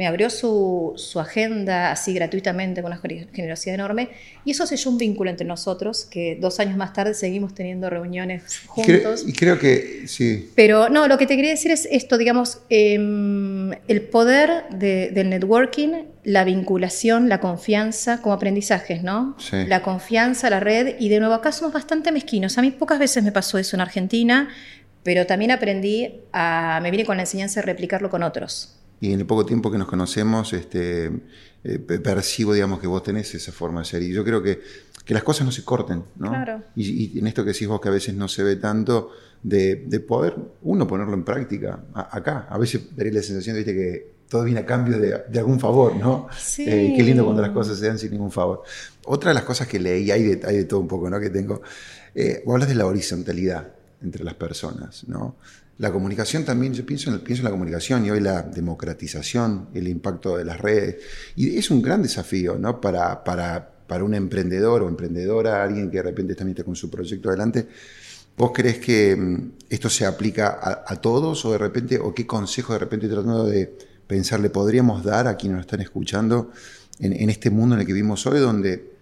me 0.00 0.06
abrió 0.06 0.30
su, 0.30 0.96
agenda 1.16 1.92
así 1.92 2.14
gratuitamente 2.14 2.80
con 2.80 2.90
una 2.90 3.02
generosidad 3.34 3.74
enorme 3.74 4.08
y 4.46 4.52
eso 4.52 4.66
selló 4.66 4.92
un 4.92 4.96
vínculo 4.96 5.28
entre 5.28 5.46
nosotros 5.46 6.06
que 6.06 6.38
dos 6.40 6.58
años 6.58 6.78
más 6.78 6.94
tarde 6.94 7.12
seguimos 7.12 7.54
teniendo 7.54 7.90
reuniones 7.90 8.60
juntos. 8.66 9.24
Y 9.28 9.34
creo, 9.34 9.58
que 9.58 10.04
sí. 10.06 10.52
Pero 10.56 10.88
no, 10.88 11.06
lo 11.06 11.18
que 11.18 11.26
te 11.26 11.36
quería 11.36 11.50
decir 11.50 11.70
es 11.70 11.86
esto, 11.90 12.16
digamos, 12.16 12.60
em, 12.70 13.72
el 13.88 14.00
poder 14.10 14.70
del 14.70 15.28
networking, 15.28 16.06
la 16.24 16.44
vinculación, 16.44 17.28
la 17.28 17.40
confianza 17.40 18.22
como 18.22 18.32
aprendizajes, 18.32 19.02
¿no? 19.02 19.36
La 19.52 19.82
confianza, 19.82 20.48
la 20.48 20.60
red 20.60 20.96
y 20.98 21.10
de 21.10 21.20
nuevo 21.20 21.34
acá 21.34 21.52
somos 21.52 21.74
bastante 21.74 22.10
mezquinos. 22.10 22.56
A 22.56 22.62
mí 22.62 22.70
pocas 22.70 22.98
veces 22.98 23.22
me 23.22 23.32
pasó 23.32 23.58
eso 23.58 23.76
en 23.76 23.82
Argentina, 23.82 24.48
pero 25.02 25.26
también 25.26 25.50
aprendí 25.50 26.22
a, 26.32 26.80
me 26.82 26.90
vine 26.90 27.04
con 27.04 27.18
la 27.18 27.24
enseñanza 27.24 27.60
de 27.60 27.66
replicarlo 27.66 28.08
con 28.08 28.22
otros 28.22 28.79
y 29.00 29.12
en 29.12 29.20
el 29.20 29.26
poco 29.26 29.46
tiempo 29.46 29.70
que 29.70 29.78
nos 29.78 29.88
conocemos 29.88 30.52
este, 30.52 31.10
eh, 31.64 31.78
percibo, 31.78 32.52
digamos, 32.52 32.80
que 32.80 32.86
vos 32.86 33.02
tenés 33.02 33.34
esa 33.34 33.50
forma 33.50 33.80
de 33.80 33.86
ser. 33.86 34.02
Y 34.02 34.12
yo 34.12 34.24
creo 34.24 34.42
que, 34.42 34.60
que 35.04 35.14
las 35.14 35.22
cosas 35.22 35.46
no 35.46 35.52
se 35.52 35.64
corten, 35.64 36.04
¿no? 36.16 36.28
Claro. 36.28 36.62
Y, 36.76 37.18
en 37.18 37.26
esto 37.26 37.42
que 37.42 37.52
decís 37.52 37.66
vos 37.66 37.80
que 37.80 37.88
a 37.88 37.92
veces 37.92 38.14
no 38.14 38.28
se 38.28 38.42
ve 38.42 38.56
tanto, 38.56 39.10
de, 39.42 39.84
de 39.86 40.00
poder 40.00 40.36
uno 40.62 40.86
ponerlo 40.86 41.14
en 41.14 41.24
práctica 41.24 41.82
acá. 41.94 42.46
A 42.50 42.58
veces 42.58 42.94
daría 42.94 43.14
la 43.14 43.22
sensación, 43.22 43.56
de 43.56 43.64
que 43.64 44.12
todo 44.28 44.44
viene 44.44 44.60
a 44.60 44.66
cambio 44.66 44.98
de, 44.98 45.22
de 45.28 45.38
algún 45.38 45.58
favor, 45.58 45.96
¿no? 45.96 46.28
Sí. 46.38 46.64
Eh, 46.68 46.92
qué 46.94 47.02
lindo 47.02 47.24
cuando 47.24 47.42
las 47.42 47.52
cosas 47.52 47.78
se 47.78 47.86
dan 47.86 47.98
sin 47.98 48.10
ningún 48.10 48.30
favor. 48.30 48.62
Otra 49.06 49.30
de 49.30 49.34
las 49.34 49.44
cosas 49.44 49.66
que 49.66 49.80
leí, 49.80 50.10
hay 50.10 50.22
de, 50.22 50.46
hay 50.46 50.58
de 50.58 50.64
todo 50.64 50.80
un 50.80 50.88
poco, 50.88 51.08
¿no? 51.08 51.18
Que 51.18 51.30
tengo, 51.30 51.62
eh, 52.14 52.42
vos 52.44 52.54
hablas 52.54 52.68
de 52.68 52.74
la 52.74 52.86
horizontalidad 52.86 53.72
entre 54.02 54.24
las 54.24 54.34
personas, 54.34 55.04
¿no? 55.08 55.36
La 55.80 55.90
comunicación 55.90 56.44
también, 56.44 56.74
yo 56.74 56.84
pienso 56.84 57.10
en, 57.10 57.42
la 57.42 57.50
comunicación 57.50 58.04
y 58.04 58.10
hoy 58.10 58.20
la 58.20 58.42
democratización, 58.42 59.70
el 59.72 59.88
impacto 59.88 60.36
de 60.36 60.44
las 60.44 60.60
redes. 60.60 60.96
Y 61.36 61.56
es 61.56 61.70
un 61.70 61.80
gran 61.80 62.02
desafío 62.02 62.58
¿no? 62.58 62.82
para, 62.82 63.24
para, 63.24 63.66
para 63.86 64.04
un 64.04 64.12
emprendedor 64.12 64.82
o 64.82 64.88
emprendedora, 64.88 65.62
alguien 65.62 65.90
que 65.90 65.96
de 65.96 66.02
repente 66.02 66.34
también 66.34 66.52
está 66.54 66.64
con 66.64 66.76
su 66.76 66.90
proyecto 66.90 67.30
adelante. 67.30 67.66
¿Vos 68.36 68.52
crees 68.54 68.78
que 68.78 69.16
mm, 69.16 69.52
esto 69.70 69.88
se 69.88 70.04
aplica 70.04 70.84
a, 70.86 70.96
todos 70.96 71.46
o 71.46 71.52
de 71.52 71.56
repente, 71.58 71.98
o 71.98 72.12
qué 72.12 72.26
consejo 72.26 72.74
de 72.74 72.78
repente 72.78 73.08
tratando 73.08 73.46
de 73.46 73.74
pensar 74.06 74.40
le 74.40 74.50
podríamos 74.50 75.02
dar 75.02 75.28
a 75.28 75.38
quienes 75.38 75.56
nos 75.56 75.64
están 75.64 75.80
escuchando 75.80 76.50
en, 76.98 77.14
en 77.14 77.30
este 77.30 77.48
mundo 77.48 77.74
en 77.74 77.80
el 77.80 77.86
que 77.86 77.94
vivimos 77.94 78.26
hoy, 78.26 78.38
donde 78.38 78.99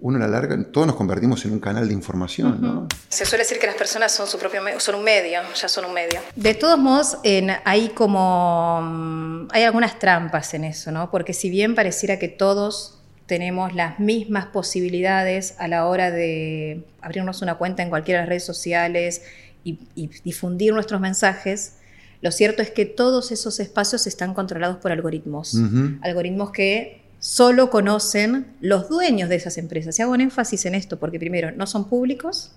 uno 0.00 0.18
a 0.18 0.20
la 0.20 0.28
larga, 0.28 0.62
todos 0.70 0.86
nos 0.86 0.96
convertimos 0.96 1.44
en 1.44 1.52
un 1.52 1.60
canal 1.60 1.88
de 1.88 1.94
información, 1.94 2.60
¿no? 2.60 2.88
Se 3.08 3.24
suele 3.24 3.44
decir 3.44 3.58
que 3.58 3.66
las 3.66 3.76
personas 3.76 4.12
son 4.12 4.26
su 4.26 4.38
propio 4.38 4.60
son 4.78 4.96
un 4.96 5.04
medio, 5.04 5.40
ya 5.54 5.68
son 5.68 5.86
un 5.86 5.94
medio. 5.94 6.20
De 6.36 6.54
todos 6.54 6.78
modos, 6.78 7.18
en, 7.22 7.50
hay 7.64 7.88
como 7.90 8.80
mm, 8.82 9.48
hay 9.50 9.62
algunas 9.62 9.98
trampas 9.98 10.52
en 10.54 10.64
eso, 10.64 10.90
¿no? 10.90 11.10
Porque 11.10 11.32
si 11.32 11.48
bien 11.48 11.74
pareciera 11.74 12.18
que 12.18 12.28
todos 12.28 13.00
tenemos 13.26 13.74
las 13.74 13.98
mismas 14.00 14.46
posibilidades 14.46 15.54
a 15.58 15.68
la 15.68 15.86
hora 15.86 16.10
de 16.10 16.84
abrirnos 17.00 17.40
una 17.40 17.54
cuenta 17.54 17.82
en 17.82 17.88
cualquiera 17.88 18.20
de 18.20 18.24
las 18.24 18.28
redes 18.28 18.44
sociales 18.44 19.22
y, 19.64 19.78
difundir 20.22 20.74
nuestros 20.74 21.00
mensajes, 21.00 21.76
lo 22.20 22.30
cierto 22.30 22.62
es 22.62 22.70
que 22.70 22.84
todos 22.84 23.32
esos 23.32 23.60
espacios 23.60 24.06
están 24.06 24.34
controlados 24.34 24.76
por 24.76 24.92
algoritmos. 24.92 25.56
Algoritmos 26.02 26.50
que 26.50 27.03
solo 27.24 27.70
conocen 27.70 28.54
los 28.60 28.90
dueños 28.90 29.30
de 29.30 29.36
esas 29.36 29.56
empresas. 29.56 29.98
Y 29.98 30.02
hago 30.02 30.12
un 30.12 30.20
énfasis 30.20 30.66
en 30.66 30.74
esto 30.74 30.98
porque 30.98 31.18
primero 31.18 31.52
no 31.52 31.66
son 31.66 31.88
públicos 31.88 32.52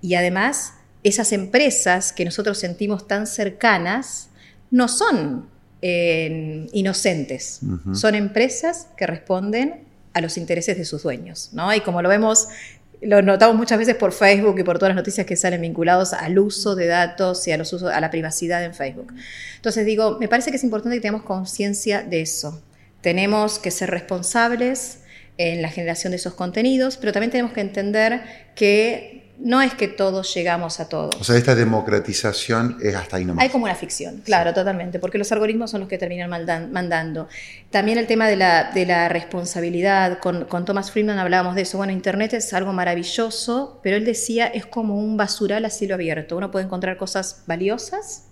y 0.00 0.14
además 0.14 0.74
esas 1.02 1.32
empresas 1.32 2.12
que 2.12 2.24
nosotros 2.24 2.56
sentimos 2.56 3.08
tan 3.08 3.26
cercanas 3.26 4.28
no 4.70 4.86
son 4.86 5.48
eh, 5.82 6.68
inocentes, 6.72 7.58
son 7.94 8.14
empresas 8.14 8.86
que 8.96 9.08
responden 9.08 9.80
a 10.12 10.20
los 10.20 10.36
intereses 10.36 10.78
de 10.78 10.84
sus 10.84 11.02
dueños. 11.02 11.50
¿no? 11.52 11.74
Y 11.74 11.80
como 11.80 12.00
lo 12.00 12.08
vemos, 12.08 12.46
lo 13.02 13.22
notamos 13.22 13.56
muchas 13.56 13.76
veces 13.76 13.96
por 13.96 14.12
Facebook 14.12 14.60
y 14.60 14.62
por 14.62 14.78
todas 14.78 14.90
las 14.90 14.96
noticias 14.96 15.26
que 15.26 15.34
salen 15.34 15.62
vinculados 15.62 16.12
al 16.12 16.38
uso 16.38 16.76
de 16.76 16.86
datos 16.86 17.48
y 17.48 17.50
a, 17.50 17.56
los 17.56 17.72
usos, 17.72 17.90
a 17.90 18.00
la 18.00 18.12
privacidad 18.12 18.62
en 18.62 18.72
Facebook. 18.72 19.12
Entonces 19.56 19.84
digo, 19.84 20.16
me 20.20 20.28
parece 20.28 20.50
que 20.52 20.58
es 20.58 20.64
importante 20.64 20.96
que 20.96 21.00
tengamos 21.00 21.24
conciencia 21.24 22.02
de 22.02 22.20
eso. 22.20 22.62
Tenemos 23.06 23.60
que 23.60 23.70
ser 23.70 23.88
responsables 23.88 24.98
en 25.38 25.62
la 25.62 25.68
generación 25.68 26.10
de 26.10 26.16
esos 26.16 26.34
contenidos, 26.34 26.96
pero 26.96 27.12
también 27.12 27.30
tenemos 27.30 27.52
que 27.52 27.60
entender 27.60 28.20
que 28.56 29.30
no 29.38 29.62
es 29.62 29.74
que 29.74 29.86
todos 29.86 30.34
llegamos 30.34 30.80
a 30.80 30.88
todo. 30.88 31.10
O 31.20 31.22
sea, 31.22 31.36
esta 31.36 31.54
democratización 31.54 32.78
es 32.82 32.96
hasta 32.96 33.18
ahí 33.18 33.24
nomás. 33.24 33.44
Hay 33.44 33.50
como 33.50 33.66
una 33.66 33.76
ficción, 33.76 34.22
claro, 34.24 34.52
totalmente, 34.52 34.98
porque 34.98 35.18
los 35.18 35.30
algoritmos 35.30 35.70
son 35.70 35.82
los 35.82 35.88
que 35.88 35.98
terminan 35.98 36.28
mandando. 36.28 37.28
También 37.70 37.96
el 37.98 38.08
tema 38.08 38.26
de 38.26 38.34
la, 38.34 38.72
de 38.72 38.84
la 38.86 39.08
responsabilidad, 39.08 40.18
con, 40.18 40.46
con, 40.46 40.64
Thomas 40.64 40.90
Friedman 40.90 41.20
hablábamos 41.20 41.54
de 41.54 41.62
eso. 41.62 41.78
Bueno, 41.78 41.92
Internet 41.92 42.34
es 42.34 42.52
algo 42.54 42.72
maravilloso, 42.72 43.78
pero 43.84 43.94
él 43.94 44.04
decía 44.04 44.48
es 44.48 44.66
como 44.66 44.98
un 44.98 45.16
basural 45.16 45.64
a 45.64 45.70
cielo 45.70 45.94
abierto. 45.94 46.36
Uno 46.36 46.50
puede 46.50 46.64
encontrar 46.64 46.96
cosas 46.96 47.44
valiosas, 47.46 48.24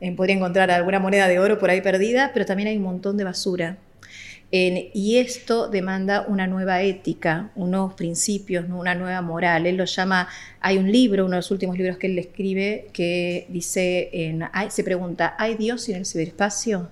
eh, 0.00 0.14
podría 0.14 0.36
encontrar 0.36 0.70
alguna 0.70 1.00
moneda 1.00 1.26
de 1.26 1.40
oro 1.40 1.58
por 1.58 1.70
ahí 1.70 1.80
perdida, 1.80 2.30
pero 2.32 2.46
también 2.46 2.68
hay 2.68 2.76
un 2.76 2.84
montón 2.84 3.16
de 3.16 3.24
basura 3.24 3.78
y 4.50 5.16
esto 5.18 5.68
demanda 5.68 6.24
una 6.28 6.46
nueva 6.46 6.82
ética, 6.82 7.50
unos 7.56 7.94
principios, 7.94 8.64
una 8.70 8.94
nueva 8.94 9.20
moral. 9.20 9.66
Él 9.66 9.76
lo 9.76 9.84
llama, 9.84 10.28
hay 10.60 10.78
un 10.78 10.90
libro, 10.90 11.24
uno 11.24 11.32
de 11.32 11.38
los 11.38 11.50
últimos 11.50 11.76
libros 11.76 11.98
que 11.98 12.06
él 12.06 12.18
escribe, 12.18 12.88
que 12.92 13.46
dice, 13.48 14.08
en, 14.12 14.44
se 14.70 14.84
pregunta, 14.84 15.34
¿hay 15.38 15.56
Dios 15.56 15.88
en 15.88 15.96
el 15.96 16.06
ciberespacio? 16.06 16.90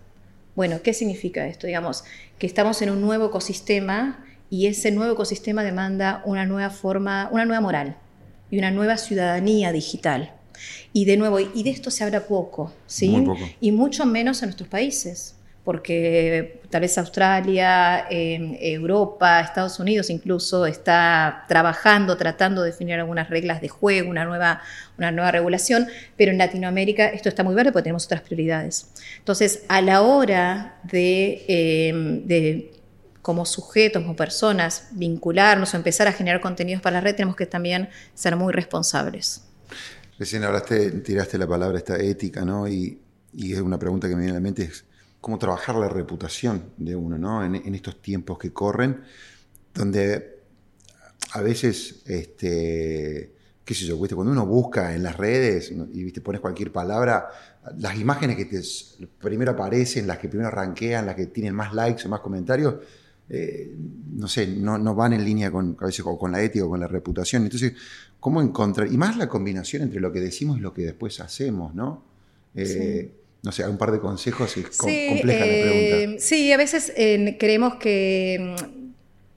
Bueno, 0.57 0.83
¿qué 0.83 0.93
significa 0.93 1.47
esto? 1.47 1.67
Digamos, 1.67 2.05
que 2.39 2.47
estamos 2.47 2.83
en 2.83 2.91
un 2.91 3.01
nuevo 3.01 3.27
ecosistema 3.27 4.25
y 4.51 4.67
ese 4.67 4.91
nuevo 4.91 5.15
ecosistema 5.15 5.63
demanda 5.63 6.23
una 6.25 6.47
nueva 6.47 6.71
forma, 6.71 7.29
una 7.33 7.45
nueva 7.45 7.61
moral 7.61 7.97
y 8.51 8.59
una 8.59 8.71
nueva 8.71 8.97
ciudadanía 8.97 9.73
digital. 9.73 10.35
Y 10.93 11.05
de 11.05 11.17
nuevo, 11.17 11.41
y 11.41 11.63
de 11.63 11.71
esto 11.71 11.91
se 11.91 12.05
habla 12.05 12.27
poco, 12.27 12.73
¿sí? 12.87 13.27
Y 13.61 13.73
mucho 13.73 14.07
menos 14.07 14.43
en 14.43 14.49
nuestros 14.49 14.69
países 14.69 15.35
porque 15.65 16.61
tal 16.69 16.83
vez 16.83 16.99
Australia, 16.99 18.07
em, 18.11 18.57
Europa, 18.61 19.41
Estados 19.41 19.81
Unidos 19.81 20.11
incluso 20.11 20.67
está 20.67 21.45
trabajando, 21.49 22.17
tratando 22.17 22.63
de 22.63 22.71
definir 22.71 22.95
algunas 22.95 23.31
reglas 23.31 23.63
de 23.63 23.69
juego, 23.69 24.11
una 24.11 24.25
nueva, 24.27 24.61
una 24.99 25.11
nueva 25.11 25.31
regulación, 25.31 25.89
pero 26.17 26.33
en 26.33 26.39
Latinoamérica 26.39 27.07
esto 27.07 27.31
está 27.31 27.43
muy 27.43 27.55
verde 27.55 27.73
porque 27.73 27.85
tenemos 27.85 28.05
otras 28.05 28.21
prioridades. 28.21 28.91
Entonces, 29.19 29.65
a 29.69 29.81
la 29.81 30.03
hora 30.03 30.77
de, 30.85 31.45
em, 31.49 32.27
de 32.27 32.71
como 33.25 33.47
sujetos, 33.47 34.03
como 34.03 34.15
personas, 34.15 34.89
vincularnos 34.93 35.73
o 35.73 35.79
empezar 35.79 36.07
a 36.07 36.13
generar 36.13 36.43
contenidos 36.43 36.83
para 36.83 36.99
la 36.99 37.01
red, 37.01 37.15
tenemos 37.17 37.37
que 37.37 37.47
también 37.47 37.89
ser 38.13 38.37
muy 38.37 38.53
responsables. 38.53 39.43
Recién 40.19 40.45
hablaste, 40.45 40.91
tiraste 41.01 41.39
la 41.39 41.47
palabra 41.47 41.79
esta 41.79 41.97
ética, 41.97 42.45
¿no? 42.45 42.69
Y, 42.69 43.01
es 43.37 43.61
una 43.61 43.79
pregunta 43.79 44.09
que 44.09 44.15
me 44.15 44.21
viene 44.21 44.33
a 44.33 44.35
la 44.35 44.41
mente, 44.41 44.71
cómo 45.25 45.39
trabajar 45.39 45.75
la 45.77 45.89
reputación 45.89 46.65
de 46.77 46.95
uno, 46.95 47.17
¿no? 47.17 47.43
En, 47.43 47.75
estos 47.75 48.03
tiempos 48.03 48.37
que 48.37 48.53
corren, 48.53 49.01
donde 49.73 50.41
a 51.33 51.41
veces, 51.41 52.03
este, 52.05 53.33
qué 53.65 53.75
sé 53.75 53.87
yo, 53.87 53.97
cuando 53.97 54.33
uno 54.33 54.45
busca 54.45 54.95
en 54.95 55.03
las 55.03 55.17
redes 55.17 55.73
y 55.95 56.11
pones 56.21 56.43
cualquier 56.43 56.71
palabra, 56.71 57.31
las 57.79 57.99
imágenes 57.99 58.37
que 58.37 58.45
te 58.45 58.61
primero 59.19 59.53
aparecen, 59.53 60.07
las 60.07 60.19
que 60.19 60.29
primero 60.29 60.51
ranquean, 60.51 61.07
las 61.07 61.15
que 61.15 61.29
tienen 61.29 61.55
más 61.55 61.73
likes 61.73 62.05
o 62.05 62.11
más 62.11 62.21
comentarios, 62.21 62.75
eh, 63.31 63.75
no 64.17 64.29
sé, 64.29 64.47
no, 64.47 64.95
van 64.95 65.15
en 65.15 65.25
línea 65.25 65.51
con, 65.51 65.75
a 65.81 65.87
veces, 65.87 66.05
con 66.05 66.33
la 66.33 66.43
ética 66.43 66.67
o 66.67 66.69
con 66.69 66.81
la 66.81 66.87
reputación. 66.87 67.45
Entonces, 67.45 67.73
¿cómo 68.21 68.43
encontrar? 68.43 68.93
Y 68.93 68.99
más 68.99 69.17
la 69.17 69.31
combinación 69.31 69.85
entre 69.85 70.01
lo 70.01 70.13
que 70.13 70.21
decimos 70.21 70.59
y 70.59 70.61
lo 70.61 70.75
que 70.75 70.83
después 70.83 71.19
hacemos, 71.21 71.75
¿no? 71.75 72.05
Eh, 72.55 73.24
no 73.45 73.53
sé, 73.53 73.69
un 73.69 73.77
par 73.77 73.93
de 73.93 74.01
consejos 74.01 74.57
y 74.57 74.63
compleja 74.63 75.45
la 75.45 75.53
pregunta. 75.53 76.15
Eh, 76.15 76.17
sí, 76.19 76.51
a 76.51 76.57
veces 76.57 76.93
creemos 77.39 77.77
que 77.77 78.57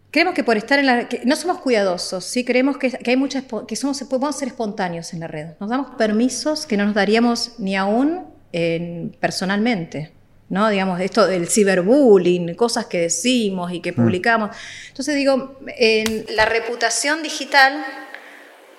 creemos 0.09 0.33
que 0.33 0.43
por 0.45 0.55
estar 0.55 0.79
en 0.79 0.85
la 0.85 1.09
no 1.25 1.35
somos 1.35 1.59
cuidadosos, 1.59 2.23
sí 2.23 2.45
creemos 2.45 2.77
que, 2.77 2.97
hay 3.05 3.17
muchas 3.17 3.43
que 3.67 3.75
somos 3.75 4.01
podemos 4.03 4.37
ser 4.37 4.47
espontáneos 4.47 5.13
en 5.13 5.19
la 5.19 5.27
red. 5.27 5.47
Nos 5.59 5.69
damos 5.69 5.95
permisos 5.97 6.65
que 6.65 6.77
no 6.77 6.85
nos 6.85 6.95
daríamos 6.95 7.59
ni 7.59 7.75
aún 7.75 8.25
personalmente. 9.19 10.13
¿no? 10.49 10.69
Digamos, 10.69 11.01
esto 11.01 11.27
del 11.27 11.49
ciberbullying, 11.49 12.55
cosas 12.55 12.85
que 12.85 13.01
decimos 13.01 13.73
y 13.73 13.81
que 13.81 13.91
mm. 13.91 13.95
publicamos. 13.95 14.55
Entonces 14.87 15.15
digo, 15.15 15.59
en 15.77 16.25
la 16.35 16.45
reputación 16.45 17.21
digital 17.21 17.83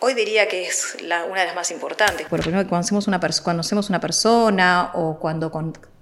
Hoy 0.00 0.14
diría 0.14 0.46
que 0.46 0.64
es 0.64 0.96
una 1.02 1.40
de 1.40 1.46
las 1.46 1.56
más 1.56 1.72
importantes. 1.72 2.28
Por 2.28 2.40
primero, 2.40 2.68
cuando 2.68 2.84
hacemos 2.84 3.08
una, 3.08 3.18
cuando 3.42 3.60
hacemos 3.60 3.88
una 3.88 3.98
persona 3.98 4.92
o 4.94 5.18
cuando 5.18 5.50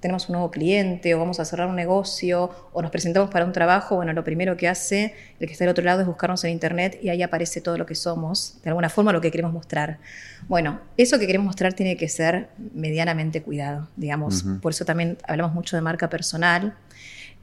tenemos 0.01 0.29
un 0.29 0.35
nuevo 0.35 0.51
cliente 0.51 1.15
o 1.15 1.19
vamos 1.19 1.41
a 1.41 1.47
cerrar 1.47 1.67
un 1.67 1.77
negocio 1.77 2.51
o 2.75 2.83
nos 2.83 2.91
presentamos 2.91 3.31
para 3.31 3.47
un 3.47 3.53
trabajo, 3.53 3.97
bueno, 3.97 4.13
lo 4.13 4.23
primero 4.23 4.55
que 4.59 4.69
hace 4.69 5.15
el 5.41 5.47
que 5.47 5.53
está 5.55 5.65
del 5.65 5.71
otro 5.71 5.83
lado 5.83 6.03
es 6.03 6.07
buscarnos 6.07 6.45
en 6.45 6.51
internet 6.51 6.99
y 7.03 7.09
ahí 7.09 7.23
aparece 7.23 7.63
todo 7.63 7.79
lo 7.79 7.87
que 7.87 7.95
somos, 7.95 8.59
de 8.63 8.69
alguna 8.69 8.91
forma 8.91 9.13
lo 9.13 9.23
que 9.23 9.31
queremos 9.31 9.55
mostrar. 9.55 9.99
Bueno, 10.47 10.79
eso 10.99 11.19
que 11.19 11.27
queremos 11.27 11.47
mostrar 11.47 11.73
tiene 11.73 11.97
que 11.97 12.11
ser 12.11 12.51
medianamente 12.75 13.43
cuidado, 13.43 13.89
digamos. 13.97 14.45
Por 14.61 14.73
eso 14.73 14.85
también 14.85 15.17
hablamos 15.27 15.55
mucho 15.55 15.75
de 15.75 15.81
marca 15.81 16.11
personal 16.11 16.77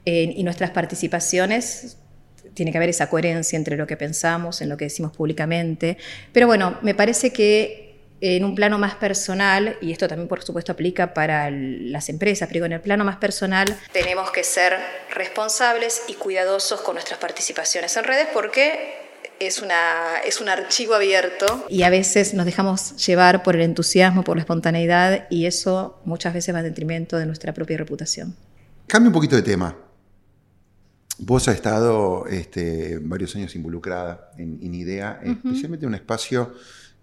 eh, 0.06 0.32
y 0.36 0.44
nuestras 0.44 0.70
participaciones 0.70 1.98
tiene 2.54 2.72
que 2.72 2.78
haber 2.78 2.90
esa 2.90 3.08
coherencia 3.10 3.56
entre 3.56 3.76
lo 3.76 3.86
que 3.86 3.96
pensamos, 3.96 4.60
en 4.60 4.68
lo 4.68 4.76
que 4.76 4.84
decimos 4.86 5.12
públicamente. 5.16 5.98
Pero 6.32 6.46
bueno, 6.46 6.78
me 6.82 6.94
parece 6.94 7.32
que 7.32 7.84
en 8.20 8.44
un 8.44 8.54
plano 8.54 8.78
más 8.78 8.94
personal, 8.94 9.76
y 9.80 9.92
esto 9.92 10.08
también 10.08 10.28
por 10.28 10.42
supuesto 10.42 10.72
aplica 10.72 11.12
para 11.12 11.50
las 11.50 12.08
empresas, 12.08 12.48
pero 12.50 12.64
en 12.64 12.72
el 12.72 12.80
plano 12.80 13.04
más 13.04 13.16
personal 13.16 13.78
tenemos 13.92 14.30
que 14.30 14.44
ser 14.44 14.76
responsables 15.10 16.02
y 16.08 16.14
cuidadosos 16.14 16.80
con 16.80 16.94
nuestras 16.94 17.18
participaciones 17.18 17.96
en 17.96 18.04
redes 18.04 18.28
porque 18.32 18.94
es, 19.40 19.60
una, 19.60 20.18
es 20.24 20.40
un 20.40 20.48
archivo 20.48 20.94
abierto 20.94 21.66
y 21.68 21.82
a 21.82 21.90
veces 21.90 22.34
nos 22.34 22.46
dejamos 22.46 22.96
llevar 23.04 23.42
por 23.42 23.56
el 23.56 23.62
entusiasmo, 23.62 24.22
por 24.24 24.36
la 24.36 24.42
espontaneidad 24.42 25.26
y 25.28 25.46
eso 25.46 26.00
muchas 26.04 26.32
veces 26.32 26.54
va 26.54 26.60
en 26.60 26.66
detrimento 26.66 27.18
de 27.18 27.26
nuestra 27.26 27.52
propia 27.52 27.76
reputación. 27.76 28.36
Cambio 28.86 29.08
un 29.08 29.14
poquito 29.14 29.36
de 29.36 29.42
tema. 29.42 29.76
Vos 31.18 31.46
has 31.48 31.54
estado 31.56 32.26
este, 32.26 32.98
varios 32.98 33.34
años 33.36 33.54
involucrada 33.54 34.32
en, 34.36 34.74
IDEA, 34.74 35.20
especialmente 35.22 35.86
en 35.86 35.90
un 35.90 35.94
espacio 35.94 36.52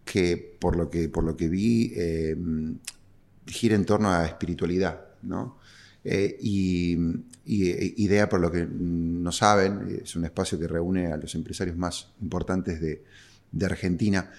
que, 0.03 0.58
por 0.60 0.75
lo 0.75 0.89
que, 0.89 1.08
por 1.08 1.24
lo 1.24 1.38
que 1.38 1.48
vi, 1.48 1.94
eh, 1.96 2.36
gira 3.48 3.75
en 3.75 3.86
torno 3.86 4.12
a 4.12 4.25
espiritualidad, 4.25 5.01
¿no? 5.22 5.58
Eh, 6.03 6.38
y, 6.41 6.98
e, 7.46 7.94
IDEA, 7.98 8.27
por 8.27 8.41
lo 8.41 8.51
que 8.51 8.68
no 8.70 9.32
saben, 9.32 10.01
es 10.03 10.15
un 10.15 10.25
espacio 10.25 10.60
que 10.60 10.68
reúne 10.68 11.12
a 11.12 11.18
los 11.18 11.34
empresarios 11.36 11.77
más 11.77 12.12
importantes 12.22 12.82
de, 12.82 13.03
de 13.51 13.65
Argentina. 13.65 14.32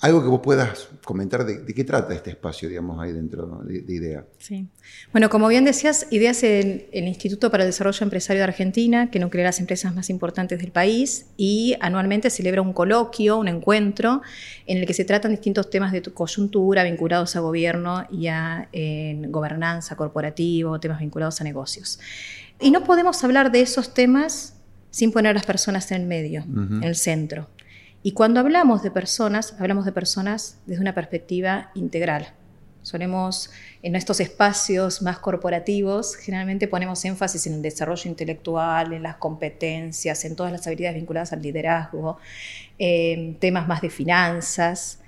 Algo 0.00 0.22
que 0.22 0.28
vos 0.28 0.40
puedas 0.40 0.88
comentar 1.04 1.46
de, 1.46 1.64
qué 1.64 1.84
trata 1.84 2.12
este 2.14 2.30
espacio, 2.30 2.68
digamos, 2.68 3.00
ahí 3.00 3.12
dentro 3.12 3.62
de, 3.64 3.84
IDEA. 3.88 4.26
Sí. 4.38 4.66
Bueno, 5.12 5.30
como 5.30 5.48
bien 5.48 5.64
decías, 5.64 6.08
IDEA 6.10 6.32
es 6.32 6.42
el, 6.42 6.88
Instituto 6.92 7.50
para 7.50 7.62
el 7.62 7.68
Desarrollo 7.68 8.02
Empresario 8.02 8.40
de 8.40 8.44
Argentina, 8.44 9.10
que 9.10 9.18
nuclea 9.18 9.44
las 9.44 9.60
empresas 9.60 9.94
más 9.94 10.10
importantes 10.10 10.58
del 10.58 10.72
país 10.72 11.26
y 11.36 11.76
anualmente 11.80 12.28
celebra 12.28 12.60
un 12.60 12.72
coloquio, 12.72 13.38
un 13.38 13.48
encuentro, 13.48 14.20
en 14.66 14.78
el 14.78 14.86
que 14.86 14.94
se 14.94 15.04
tratan 15.04 15.30
distintos 15.30 15.70
temas 15.70 15.92
de 15.92 16.02
coyuntura 16.02 16.82
vinculados 16.82 17.36
a 17.36 17.40
gobierno 17.40 18.06
y 18.10 18.26
a 18.26 18.68
gobernanza 19.28 19.96
corporativa, 19.96 20.78
temas 20.80 21.00
vinculados 21.00 21.40
a 21.40 21.44
negocios. 21.44 21.98
Y 22.60 22.70
no 22.72 22.84
podemos 22.84 23.22
hablar 23.24 23.52
de 23.52 23.62
esos 23.62 23.94
temas 23.94 24.54
sin 24.90 25.12
poner 25.12 25.30
a 25.30 25.34
las 25.34 25.46
personas 25.46 25.90
en 25.92 26.02
el 26.02 26.06
medio, 26.06 26.42
en 26.42 26.84
el 26.84 26.94
centro. 26.94 27.48
Y 28.06 28.12
cuando 28.12 28.38
hablamos 28.38 28.82
de 28.82 28.90
personas, 28.90 29.56
hablamos 29.58 29.86
de 29.86 29.92
personas 29.92 30.58
desde 30.66 30.82
una 30.82 30.94
perspectiva 30.94 31.70
integral. 31.74 32.34
Solemos, 32.82 33.50
en 33.82 33.96
estos 33.96 34.20
espacios 34.20 35.00
más 35.00 35.18
corporativos, 35.20 36.14
generalmente 36.16 36.68
ponemos 36.68 37.02
énfasis 37.06 37.46
en 37.46 37.54
el 37.54 37.62
desarrollo 37.62 38.10
intelectual, 38.10 38.92
en 38.92 39.02
las 39.02 39.16
competencias, 39.16 40.26
en 40.26 40.36
todas 40.36 40.52
las 40.52 40.66
habilidades 40.66 40.96
vinculadas 40.96 41.32
al 41.32 41.40
liderazgo, 41.40 42.18
en 42.76 43.36
temas 43.36 43.66
más 43.66 43.80
de 43.80 43.88
finanzas. 43.88 45.00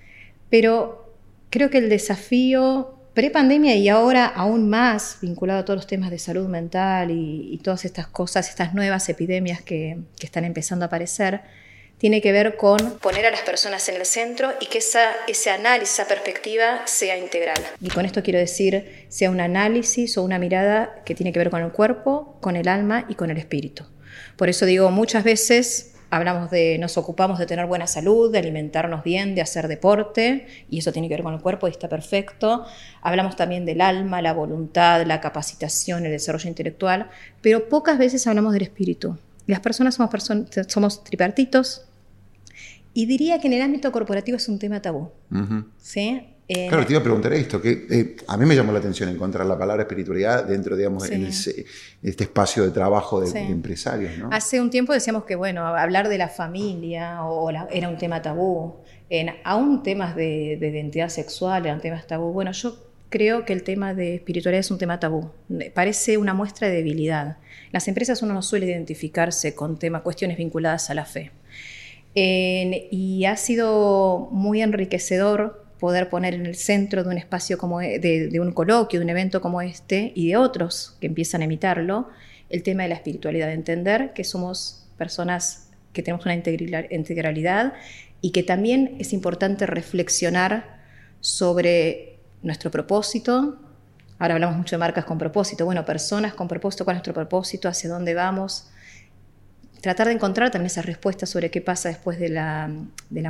Pero 0.48 1.12
creo 1.50 1.68
que 1.68 1.76
el 1.76 1.90
desafío 1.90 2.98
pre-pandemia 3.12 3.74
y 3.74 3.90
ahora 3.90 4.24
aún 4.24 4.70
más 4.70 5.18
vinculado 5.20 5.60
a 5.60 5.64
todos 5.66 5.76
los 5.76 5.86
temas 5.86 6.10
de 6.10 6.18
salud 6.18 6.48
mental 6.48 7.10
y, 7.10 7.60
todas 7.62 7.84
estas 7.84 8.06
cosas, 8.06 8.48
estas 8.48 8.72
nuevas 8.72 9.06
epidemias 9.10 9.60
que, 9.60 9.98
que 10.18 10.24
están 10.24 10.46
empezando 10.46 10.86
a 10.86 10.86
aparecer, 10.86 11.42
tiene 11.98 12.20
que 12.20 12.32
ver 12.32 12.56
con 12.56 12.98
poner 12.98 13.26
a 13.26 13.30
las 13.30 13.40
personas 13.40 13.88
en 13.88 13.96
el 13.96 14.04
centro 14.04 14.52
y 14.60 14.66
que 14.66 14.78
esa, 14.78 15.12
ese 15.28 15.50
análisis, 15.50 15.94
esa 15.94 16.08
perspectiva 16.08 16.86
sea 16.86 17.16
integral. 17.16 17.58
Y 17.80 17.88
con 17.88 18.04
esto 18.04 18.22
quiero 18.22 18.38
decir, 18.38 19.06
sea 19.08 19.30
un 19.30 19.40
análisis 19.40 20.18
o 20.18 20.22
una 20.22 20.38
mirada 20.38 21.02
que 21.04 21.14
tiene 21.14 21.32
que 21.32 21.38
ver 21.38 21.50
con 21.50 21.62
el 21.62 21.72
cuerpo, 21.72 22.36
con 22.40 22.56
el 22.56 22.68
alma 22.68 23.06
y 23.08 23.14
con 23.14 23.30
el 23.30 23.38
espíritu. 23.38 23.84
Por 24.36 24.48
eso 24.48 24.66
digo, 24.66 24.90
muchas 24.90 25.24
veces 25.24 25.94
hablamos 26.10 26.50
de, 26.50 26.78
nos 26.78 26.96
ocupamos 26.98 27.38
de 27.38 27.46
tener 27.46 27.66
buena 27.66 27.86
salud, 27.86 28.30
de 28.30 28.38
alimentarnos 28.38 29.02
bien, 29.02 29.34
de 29.34 29.40
hacer 29.40 29.68
deporte, 29.68 30.46
y 30.68 30.78
eso 30.78 30.92
tiene 30.92 31.08
que 31.08 31.14
ver 31.14 31.22
con 31.22 31.34
el 31.34 31.40
cuerpo 31.40 31.66
y 31.66 31.70
está 31.70 31.88
perfecto. 31.88 32.64
Hablamos 33.02 33.36
también 33.36 33.64
del 33.64 33.80
alma, 33.80 34.22
la 34.22 34.32
voluntad, 34.32 35.04
la 35.06 35.20
capacitación, 35.20 36.04
el 36.04 36.12
desarrollo 36.12 36.48
intelectual, 36.48 37.10
pero 37.40 37.68
pocas 37.68 37.98
veces 37.98 38.26
hablamos 38.26 38.52
del 38.52 38.62
espíritu. 38.62 39.18
Las 39.46 39.60
personas 39.60 39.94
somos, 39.94 40.10
somos 40.68 41.04
tripartitos, 41.04 41.85
y 42.96 43.04
diría 43.04 43.38
que 43.38 43.46
en 43.46 43.52
el 43.52 43.60
ámbito 43.60 43.92
corporativo 43.92 44.38
es 44.38 44.48
un 44.48 44.58
tema 44.58 44.80
tabú. 44.80 45.10
¿sí? 45.76 46.18
claro, 46.48 46.86
te 46.86 46.94
iba 46.94 47.00
a 47.00 47.02
preguntar 47.02 47.30
esto, 47.34 47.60
que 47.60 47.86
eh, 47.90 48.16
a 48.26 48.38
mí 48.38 48.46
me 48.46 48.56
llamó 48.56 48.72
la 48.72 48.78
atención 48.78 49.10
encontrar 49.10 49.44
la 49.44 49.58
palabra 49.58 49.82
espiritualidad 49.82 50.46
dentro, 50.46 50.74
digamos, 50.78 51.02
de 51.02 51.28
este 51.28 52.24
espacio 52.24 52.64
de 52.64 52.70
trabajo 52.70 53.20
de, 53.20 53.38
empresarios. 53.38 54.16
¿no? 54.16 54.30
Hace 54.32 54.62
un 54.62 54.70
tiempo 54.70 54.94
decíamos 54.94 55.24
que, 55.24 55.36
bueno, 55.36 55.66
hablar 55.66 56.08
de 56.08 56.16
la 56.16 56.30
familia 56.30 57.22
o 57.24 57.50
era 57.50 57.86
un 57.90 57.98
tema 57.98 58.22
tabú. 58.22 58.76
En, 59.10 59.28
aún 59.44 59.82
temas 59.82 60.16
de, 60.16 60.54
identidad 60.54 61.10
sexual 61.10 61.66
eran 61.66 61.82
temas 61.82 62.06
tabú. 62.06 62.32
Bueno, 62.32 62.52
yo 62.52 62.78
creo 63.10 63.44
que 63.44 63.52
el 63.52 63.62
tema 63.62 63.92
de 63.92 64.14
espiritualidad 64.14 64.60
es 64.60 64.70
un 64.70 64.78
tema 64.78 64.98
tabú. 64.98 65.32
Parece 65.74 66.16
una 66.16 66.32
muestra 66.32 66.68
de 66.68 66.76
debilidad. 66.76 67.36
Las 67.72 67.88
empresas 67.88 68.22
uno 68.22 68.32
no 68.32 68.40
suele 68.40 68.64
identificarse 68.64 69.54
con 69.54 69.78
temas, 69.78 70.00
cuestiones 70.00 70.38
vinculadas 70.38 70.88
a 70.88 70.94
la 70.94 71.04
fe 71.04 71.30
y 72.18 73.26
ha 73.26 73.36
sido 73.36 74.28
muy 74.32 74.62
enriquecedor 74.62 75.66
poder 75.78 76.08
poner 76.08 76.32
en 76.34 76.46
el 76.46 76.54
centro 76.54 77.04
de 77.04 77.10
un 77.10 77.18
espacio 77.18 77.58
como 77.58 77.82
e, 77.82 77.98
de, 77.98 78.40
un 78.40 78.52
coloquio, 78.52 78.98
de 79.00 79.04
un 79.04 79.10
evento 79.10 79.42
como 79.42 79.60
este 79.60 80.12
y 80.14 80.28
de 80.28 80.36
otros 80.38 80.96
que 81.00 81.08
empiezan 81.08 81.42
a 81.42 81.44
imitarlo, 81.44 82.08
el 82.48 82.62
tema 82.62 82.84
de 82.84 82.90
la 82.90 82.94
espiritualidad, 82.94 83.48
de 83.48 83.52
entender 83.52 84.12
que 84.14 84.24
somos 84.24 84.88
personas 84.96 85.68
que 85.92 86.02
tenemos 86.02 86.24
una 86.24 86.34
integralidad 86.34 87.74
y 88.22 88.30
que 88.30 88.42
también 88.42 88.96
es 88.98 89.12
importante 89.12 89.66
reflexionar 89.66 90.80
sobre 91.20 92.18
nuestro 92.42 92.70
propósito. 92.70 93.58
Ahora 94.18 94.34
hablamos 94.34 94.56
mucho 94.56 94.76
de 94.76 94.80
marcas 94.80 95.04
con 95.04 95.18
propósito. 95.18 95.66
Bueno, 95.66 95.84
personas 95.84 96.32
con 96.32 96.48
propósito, 96.48 96.84
¿cuál 96.84 96.96
es 96.96 96.98
nuestro 96.98 97.14
propósito? 97.14 97.68
¿Hacia 97.68 97.90
dónde 97.90 98.14
vamos? 98.14 98.70
Tratar 99.80 100.08
de 100.08 100.14
encontrar 100.14 100.50
también 100.50 100.66
esas 100.66 100.86
respuestas 100.86 101.30
sobre 101.30 101.50
qué 101.50 101.60
pasa 101.60 101.88
después 101.88 102.18
de 102.18 102.28
la, 102.28 102.70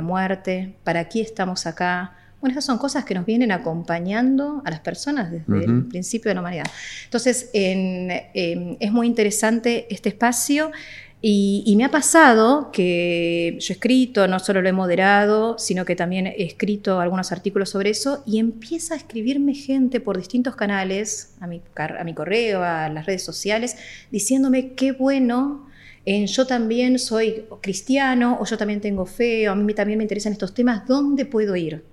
muerte, 0.01 0.75
para 0.83 1.07
qué 1.09 1.21
estamos 1.21 1.65
acá. 1.65 2.13
Bueno, 2.39 2.51
esas 2.51 2.65
son 2.65 2.77
cosas 2.77 3.03
que 3.03 3.15
nos 3.15 3.25
vienen 3.25 3.51
acompañando 3.51 4.61
a 4.63 4.69
las 4.69 4.79
personas 4.79 5.31
desde 5.31 5.65
el 5.65 5.85
principio 5.85 6.29
de 6.29 6.35
la 6.35 6.41
humanidad. 6.41 6.65
Entonces, 7.05 7.49
es 7.53 8.91
muy 8.91 9.07
interesante 9.07 9.87
este 9.89 10.09
espacio. 10.09 10.71
Y, 11.19 11.73
me 11.75 11.83
ha 11.83 11.89
pasado 11.89 12.69
que 12.71 13.57
yo 13.59 13.71
he 13.71 13.73
escrito, 13.73 14.27
no 14.27 14.37
solo 14.37 14.61
lo 14.61 14.69
he 14.69 14.71
moderado, 14.71 15.57
sino 15.57 15.83
que 15.83 15.95
también 15.95 16.27
he 16.27 16.43
escrito 16.43 16.99
algunos 16.99 17.31
artículos 17.31 17.71
sobre 17.71 17.89
eso 17.89 18.23
y 18.27 18.37
empieza 18.37 18.93
a 18.93 18.97
escribirme 18.97 19.55
gente 19.55 19.99
por 19.99 20.15
distintos 20.15 20.55
canales, 20.55 21.33
a 21.39 21.47
mi, 21.47 21.61
a 21.75 22.03
mi 22.03 22.13
correo, 22.13 22.63
a 22.63 22.87
las 22.89 23.07
redes 23.07 23.23
sociales, 23.23 23.77
diciéndome 24.11 24.73
qué 24.73 24.91
bueno 24.91 25.67
yo 26.07 26.47
también 26.47 26.99
soy 26.99 27.45
cristiano 27.61 28.37
o 28.39 28.45
yo 28.45 28.57
también 28.57 28.79
tengo 28.79 29.05
fe 29.05 29.49
o 29.49 29.51
a 29.51 29.55
mí 29.55 29.73
también 29.73 29.97
me 29.97 30.03
interesan 30.03 30.31
estos 30.31 30.53
temas, 30.53 30.87
¿dónde 30.87 31.25
puedo 31.25 31.55
ir? 31.55 31.83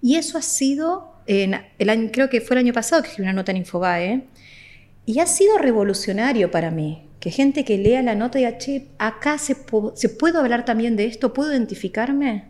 Y 0.00 0.16
eso 0.16 0.38
ha 0.38 0.42
sido, 0.42 1.12
en 1.26 1.60
el 1.78 1.90
año, 1.90 2.10
creo 2.12 2.30
que 2.30 2.40
fue 2.40 2.54
el 2.54 2.60
año 2.60 2.72
pasado 2.72 3.02
que 3.02 3.08
escribí 3.08 3.26
una 3.26 3.32
nota 3.32 3.50
en 3.50 3.58
Infobae, 3.58 4.22
y 5.06 5.18
ha 5.18 5.26
sido 5.26 5.58
revolucionario 5.58 6.50
para 6.50 6.70
mí, 6.70 7.02
que 7.18 7.30
gente 7.30 7.64
que 7.64 7.78
lea 7.78 8.00
la 8.02 8.14
nota 8.14 8.38
diga, 8.38 8.58
che, 8.58 8.86
acá 8.98 9.38
se, 9.38 9.56
se 9.94 10.08
puedo 10.08 10.38
hablar 10.38 10.64
también 10.64 10.94
de 10.96 11.06
esto, 11.06 11.32
¿puedo 11.32 11.50
identificarme? 11.50 12.44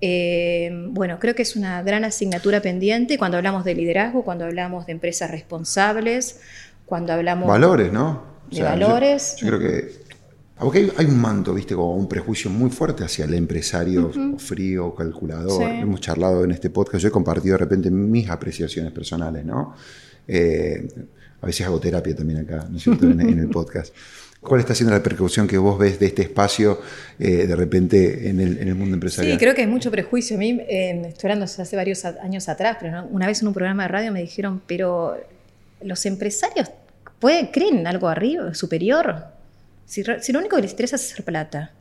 Eh, 0.00 0.70
bueno, 0.90 1.18
creo 1.18 1.34
que 1.34 1.42
es 1.42 1.56
una 1.56 1.82
gran 1.82 2.04
asignatura 2.04 2.62
pendiente 2.62 3.18
cuando 3.18 3.36
hablamos 3.36 3.64
de 3.64 3.74
liderazgo, 3.74 4.24
cuando 4.24 4.44
hablamos 4.44 4.86
de 4.86 4.92
empresas 4.92 5.30
responsables, 5.30 6.40
cuando 6.86 7.12
hablamos... 7.12 7.48
Valores, 7.48 7.92
¿no? 7.92 8.30
de 8.50 8.62
valores. 8.62 9.36
yo 9.36 9.46
creo 9.48 9.60
que 9.60 10.09
porque 10.60 10.92
hay, 10.96 11.06
un 11.06 11.20
manto, 11.20 11.54
viste, 11.54 11.74
como 11.74 11.96
un 11.96 12.08
prejuicio 12.08 12.50
muy 12.50 12.70
fuerte 12.70 13.04
hacia 13.04 13.24
el 13.24 13.34
empresario 13.34 14.12
frío, 14.38 14.94
calculador. 14.94 15.62
Hemos 15.62 16.00
charlado 16.00 16.44
en 16.44 16.50
este 16.50 16.70
podcast, 16.70 17.02
yo 17.02 17.08
he 17.08 17.10
compartido 17.10 17.54
de 17.54 17.58
repente 17.58 17.90
mis 17.90 18.28
apreciaciones 18.28 18.92
personales, 18.92 19.44
¿no? 19.44 19.74
Eh, 20.28 20.86
a 21.40 21.46
veces 21.46 21.66
hago 21.66 21.80
terapia 21.80 22.14
también 22.14 22.40
acá, 22.40 22.66
¿no 22.70 22.76
es 22.76 22.82
cierto?, 22.82 23.06
en, 23.06 23.20
el 23.20 23.48
podcast. 23.48 23.94
¿Cuál 24.40 24.60
está 24.60 24.74
siendo 24.74 24.92
la 24.92 24.98
repercusión 24.98 25.46
que 25.46 25.58
vos 25.58 25.78
ves 25.78 25.98
de 25.98 26.06
este 26.06 26.22
espacio 26.22 26.80
eh, 27.18 27.46
de 27.46 27.56
repente 27.56 28.28
en 28.28 28.40
el, 28.40 28.74
mundo 28.74 28.94
empresarial? 28.94 29.34
Sí, 29.34 29.38
creo 29.38 29.54
que 29.54 29.62
hay 29.62 29.66
mucho 29.66 29.90
prejuicio. 29.90 30.36
A 30.36 30.38
mí, 30.38 30.60
eh, 30.68 31.02
estoy 31.08 31.30
hablando 31.30 31.44
hace 31.44 31.76
varios 31.76 32.04
años 32.04 32.48
atrás, 32.48 32.76
pero 32.80 33.06
una 33.10 33.26
vez 33.26 33.42
en 33.42 33.48
un 33.48 33.54
programa 33.54 33.84
de 33.84 33.88
radio 33.88 34.12
me 34.12 34.20
dijeron, 34.20 34.62
pero 34.66 35.16
los 35.82 36.04
empresarios 36.06 36.70
puede, 37.18 37.50
creen 37.50 37.86
algo 37.86 38.08
arriba, 38.08 38.54
superior. 38.54 39.39
Si, 39.90 40.04
si, 40.20 40.32
lo 40.32 40.38
único 40.38 40.54
que 40.54 40.62
les 40.62 40.70
interesa 40.70 40.94
es 40.94 41.10
hacer 41.10 41.24
plata. 41.24 41.72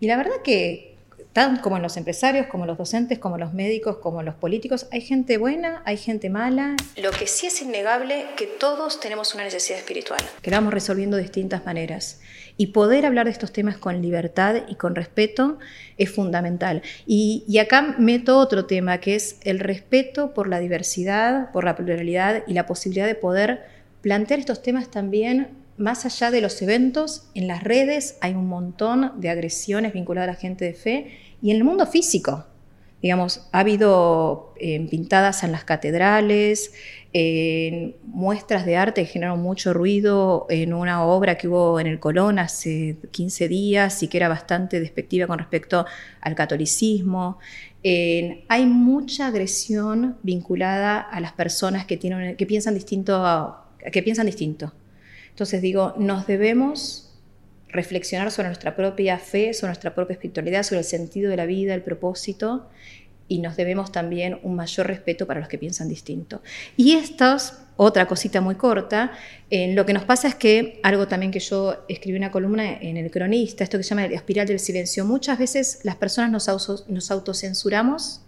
Y 0.00 0.06
la 0.06 0.16
verdad 0.16 0.36
que 0.42 0.94
tanto 1.34 1.60
como 1.60 1.76
en 1.76 1.82
los 1.82 1.98
empresarios, 1.98 2.46
como 2.46 2.64
los 2.64 2.78
docentes, 2.78 3.18
como 3.18 3.36
los 3.36 3.52
médicos, 3.52 3.98
como 3.98 4.22
los 4.22 4.36
políticos, 4.36 4.86
hay 4.92 5.02
gente 5.02 5.36
buena, 5.36 5.82
hay 5.84 5.98
gente 5.98 6.30
mala. 6.30 6.74
Lo 6.96 7.10
que 7.10 7.26
sí 7.26 7.48
es 7.48 7.60
innegable 7.60 8.24
que 8.36 8.46
todos 8.46 8.98
tenemos 8.98 9.34
una 9.34 9.44
necesidad 9.44 9.78
espiritual, 9.78 10.20
que 10.40 10.50
la 10.50 10.58
vamos 10.58 10.72
resolviendo 10.72 11.18
de 11.18 11.24
distintas 11.24 11.66
maneras. 11.66 12.20
Y 12.56 12.68
poder 12.68 13.04
hablar 13.04 13.26
de 13.26 13.32
estos 13.32 13.52
temas 13.52 13.76
con 13.76 14.00
libertad 14.00 14.62
y 14.68 14.76
con 14.76 14.94
respeto 14.94 15.58
es 15.98 16.10
fundamental. 16.10 16.82
Y, 17.04 17.44
y 17.46 17.58
acá 17.58 17.96
meto 17.98 18.38
otro 18.38 18.64
tema, 18.64 19.00
que 19.00 19.16
es 19.16 19.38
el 19.42 19.58
respeto 19.58 20.32
por 20.32 20.48
la 20.48 20.60
diversidad, 20.60 21.50
por 21.52 21.64
la 21.64 21.76
pluralidad 21.76 22.44
y 22.46 22.54
la 22.54 22.64
posibilidad 22.64 23.06
de 23.06 23.16
poder 23.16 23.66
plantear 24.02 24.38
estos 24.38 24.62
temas 24.62 24.88
también 24.88 25.63
más 25.76 26.04
allá 26.04 26.30
de 26.30 26.40
los 26.40 26.60
eventos, 26.62 27.28
en 27.34 27.48
las 27.48 27.62
redes 27.62 28.16
hay 28.20 28.34
un 28.34 28.46
montón 28.46 29.12
de 29.20 29.28
agresiones 29.28 29.92
vinculadas 29.92 30.28
a 30.28 30.32
la 30.32 30.38
gente 30.38 30.64
de 30.64 30.74
fe 30.74 31.18
y 31.42 31.50
en 31.50 31.56
el 31.56 31.64
mundo 31.64 31.86
físico. 31.86 32.44
Digamos, 33.02 33.48
ha 33.52 33.60
habido 33.60 34.54
eh, 34.58 34.86
pintadas 34.88 35.42
en 35.44 35.52
las 35.52 35.64
catedrales, 35.64 36.72
en 37.12 37.96
muestras 38.06 38.64
de 38.64 38.76
arte 38.76 39.02
que 39.02 39.06
generaron 39.06 39.42
mucho 39.42 39.74
ruido 39.74 40.46
en 40.48 40.72
una 40.72 41.04
obra 41.04 41.36
que 41.36 41.48
hubo 41.48 41.78
en 41.78 41.86
el 41.86 42.00
Colón 42.00 42.38
hace 42.38 42.96
15 43.10 43.48
días 43.48 44.02
y 44.02 44.08
que 44.08 44.16
era 44.16 44.28
bastante 44.28 44.80
despectiva 44.80 45.26
con 45.26 45.38
respecto 45.38 45.84
al 46.22 46.34
catolicismo. 46.34 47.38
hay 47.82 48.66
mucha 48.66 49.26
agresión 49.26 50.16
vinculada 50.22 50.98
a 50.98 51.20
las 51.20 51.32
personas 51.32 51.84
que, 51.84 51.98
tienen, 51.98 52.36
que, 52.36 52.46
piensan, 52.46 52.72
distinto, 52.72 53.54
que 53.92 54.02
piensan 54.02 54.24
distinto. 54.24 54.72
Entonces 55.34 55.60
digo, 55.62 55.94
nos 55.98 56.28
debemos 56.28 57.10
reflexionar 57.66 58.30
sobre 58.30 58.50
nuestra 58.50 58.76
propia 58.76 59.18
fe, 59.18 59.52
sobre 59.52 59.70
nuestra 59.70 59.92
propia 59.92 60.14
espiritualidad, 60.14 60.62
sobre 60.62 60.78
el 60.78 60.84
sentido 60.84 61.28
de 61.28 61.36
la 61.36 61.44
vida, 61.44 61.74
el 61.74 61.82
propósito, 61.82 62.68
y 63.26 63.40
nos 63.40 63.56
debemos 63.56 63.90
también 63.90 64.38
un 64.44 64.54
mayor 64.54 64.86
respeto 64.86 65.26
para 65.26 65.40
los 65.40 65.48
que 65.48 65.58
piensan 65.58 65.88
distinto. 65.88 66.40
Y 66.76 66.92
esto 66.92 67.34
es 67.34 67.54
otra 67.76 68.06
cosita 68.06 68.40
muy 68.40 68.54
corta, 68.54 69.10
lo 69.50 69.84
que 69.84 69.92
nos 69.92 70.04
pasa 70.04 70.28
es 70.28 70.36
que 70.36 70.78
algo 70.84 71.08
también 71.08 71.32
que 71.32 71.40
yo 71.40 71.84
escribí 71.88 72.16
una 72.16 72.30
columna 72.30 72.72
en 72.80 72.96
el 72.96 73.10
cronista, 73.10 73.64
esto 73.64 73.76
que 73.76 73.82
se 73.82 73.90
llama 73.90 74.06
la 74.06 74.14
espiral 74.14 74.46
del 74.46 74.60
silencio, 74.60 75.04
muchas 75.04 75.36
veces 75.36 75.80
las 75.82 75.96
personas 75.96 76.30
nos, 76.30 76.86
nos 76.88 77.10
autocensuramos 77.10 78.20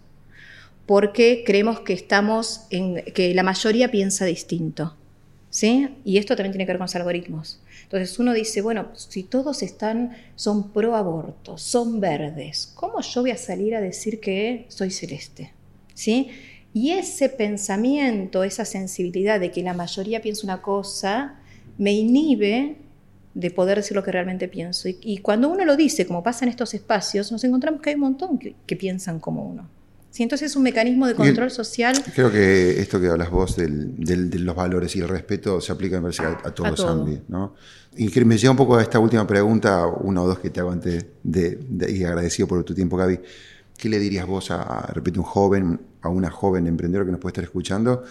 porque 0.85 1.43
creemos 1.45 1.79
que 1.79 1.93
estamos 1.93 2.67
que 2.69 3.33
la 3.33 3.43
mayoría 3.43 3.89
piensa 3.91 4.25
distinto. 4.25 4.97
Y 5.63 6.17
esto 6.17 6.35
también 6.35 6.51
tiene 6.51 6.65
que 6.65 6.71
ver 6.71 6.77
con 6.77 6.85
los 6.85 6.95
algoritmos. 6.95 7.59
Entonces 7.83 8.19
uno 8.19 8.33
dice, 8.33 8.61
bueno, 8.61 8.89
si 8.95 9.23
todos 9.23 9.63
están, 9.63 10.15
son 10.35 10.71
pro 10.71 10.95
aborto, 10.95 11.57
son 11.57 11.99
verdes, 11.99 12.71
¿cómo 12.75 13.01
yo 13.01 13.21
voy 13.21 13.31
a 13.31 13.37
salir 13.37 13.75
a 13.75 13.81
decir 13.81 14.19
que 14.19 14.65
soy 14.67 14.91
celeste? 14.91 15.53
¿Sí? 15.93 16.29
Y 16.73 16.91
ese 16.91 17.29
pensamiento, 17.29 18.43
esa 18.43 18.65
sensibilidad 18.65 19.39
de 19.39 19.51
que 19.51 19.63
la 19.63 19.73
mayoría 19.73 20.21
piensa 20.21 20.45
una 20.45 20.61
cosa, 20.61 21.39
me 21.77 21.93
inhibe 21.93 22.75
de 23.33 23.51
poder 23.51 23.77
decir 23.77 23.95
lo 23.95 24.03
que 24.03 24.11
realmente 24.11 24.47
pienso. 24.47 24.89
Y, 24.89 25.19
cuando 25.19 25.49
uno 25.49 25.63
lo 25.65 25.75
dice, 25.75 26.05
como 26.05 26.23
pasa 26.23 26.45
en 26.45 26.49
estos 26.49 26.73
espacios, 26.73 27.31
nos 27.31 27.43
encontramos 27.43 27.81
que 27.81 27.91
hay 27.91 27.95
un 27.95 28.01
montón 28.01 28.37
que 28.37 28.75
piensan 28.75 29.19
como 29.19 29.43
uno. 29.47 29.76
Sí, 30.17 30.23
entonces 30.23 30.49
es 30.49 30.55
un 30.55 30.63
mecanismo 30.63 31.05
de 31.05 31.13
control 31.13 31.51
social. 31.51 31.95
Creo 32.15 32.31
que 32.31 32.81
esto 32.81 32.99
que 32.99 33.07
hablas 33.07 33.29
vos 33.29 33.55
de 33.55 34.39
los 34.39 34.55
valores 34.55 34.95
y 34.95 34.99
el 34.99 35.07
respeto 35.07 35.61
se 35.61 35.71
aplica 35.71 35.97
a, 35.99 36.47
a 36.47 36.55
todos 36.55 36.71
los 36.71 36.79
ámbitos. 36.85 37.29
¿no? 37.29 37.53
Y 37.95 38.09
me 38.25 38.35
lleva 38.35 38.49
un 38.49 38.57
poco 38.57 38.77
a 38.77 38.81
esta 38.81 38.97
última 38.97 39.27
pregunta, 39.27 39.85
una 39.85 40.23
o 40.23 40.27
dos 40.27 40.39
que 40.39 40.49
te 40.49 40.59
hago 40.59 40.71
antes 40.71 41.05
de, 41.21 41.59
y 41.87 42.03
agradecido 42.03 42.47
por 42.47 42.63
tu 42.63 42.73
tiempo, 42.73 42.97
Gaby. 42.97 43.19
¿Qué 43.77 43.89
le 43.89 43.99
dirías 43.99 44.25
vos 44.25 44.49
a, 44.49 44.89
repito, 44.91 45.19
un 45.19 45.25
joven, 45.27 45.79
a 46.01 46.09
una 46.09 46.31
joven 46.31 46.65
emprendedora 46.65 47.05
que 47.05 47.11
nos 47.11 47.21
puede 47.21 47.33
estar 47.33 47.43
escuchando? 47.43 48.03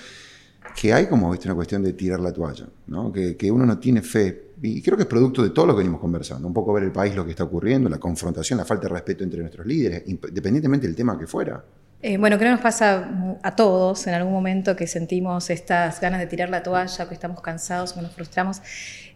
Que 0.81 0.93
hay 0.93 1.09
como 1.09 1.29
¿viste? 1.33 1.49
una 1.49 1.57
cuestión 1.57 1.83
de 1.83 1.93
tirar 1.95 2.21
la 2.21 2.33
toalla, 2.33 2.69
¿no? 2.87 3.13
que, 3.13 3.37
que 3.37 3.51
uno 3.51 3.67
no 3.67 3.81
tiene 3.81 4.01
fe. 4.01 4.53
Y 4.63 4.81
creo 4.81 4.97
que 4.97 5.03
es 5.03 5.09
producto 5.09 5.43
de 5.43 5.51
todo 5.51 5.67
lo 5.67 5.73
que 5.75 5.79
venimos 5.79 6.01
conversando. 6.01 6.47
Un 6.47 6.55
poco 6.55 6.73
ver 6.73 6.85
el 6.85 6.93
país, 6.93 7.17
lo 7.17 7.25
que 7.25 7.33
está 7.33 7.43
ocurriendo, 7.43 7.89
la 7.89 7.99
confrontación, 7.99 8.59
la 8.61 8.65
falta 8.65 8.87
de 8.87 8.95
respeto 8.95 9.25
entre 9.25 9.41
nuestros 9.41 9.67
líderes, 9.67 10.05
independientemente 10.07 10.87
del 10.87 10.95
tema 10.95 11.19
que 11.19 11.27
fuera. 11.27 11.65
Eh, 12.03 12.19
bueno, 12.19 12.37
creo 12.37 12.51
que 12.51 12.57
nos 12.57 12.61
pasa 12.61 13.09
a 13.43 13.57
todos 13.57 14.07
en 14.07 14.15
algún 14.15 14.33
momento 14.33 14.77
que 14.77 14.87
sentimos 14.87 15.49
estas 15.51 16.01
ganas 16.01 16.21
de 16.21 16.27
tirar 16.27 16.51
la 16.51 16.63
toalla, 16.63 17.09
que 17.09 17.15
estamos 17.15 17.41
cansados, 17.41 17.95
que 17.95 18.03
nos 18.03 18.13
frustramos. 18.13 18.61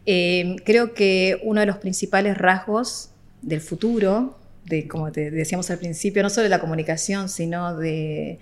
Eh, 0.07 0.57
creo 0.65 0.95
que 0.95 1.41
uno 1.45 1.61
de 1.61 1.67
los 1.67 1.77
principales 1.77 2.39
rasgos 2.39 3.11
del 3.43 3.61
futuro, 3.61 4.39
de, 4.65 4.89
como 4.89 5.13
te 5.13 5.31
decíamos 5.31 5.71
al 5.71 5.79
principio, 5.79 6.23
no 6.23 6.31
solo 6.31 6.45
de 6.45 6.49
la 6.49 6.59
comunicación, 6.59 7.29
sino 7.29 7.77
de, 7.77 8.39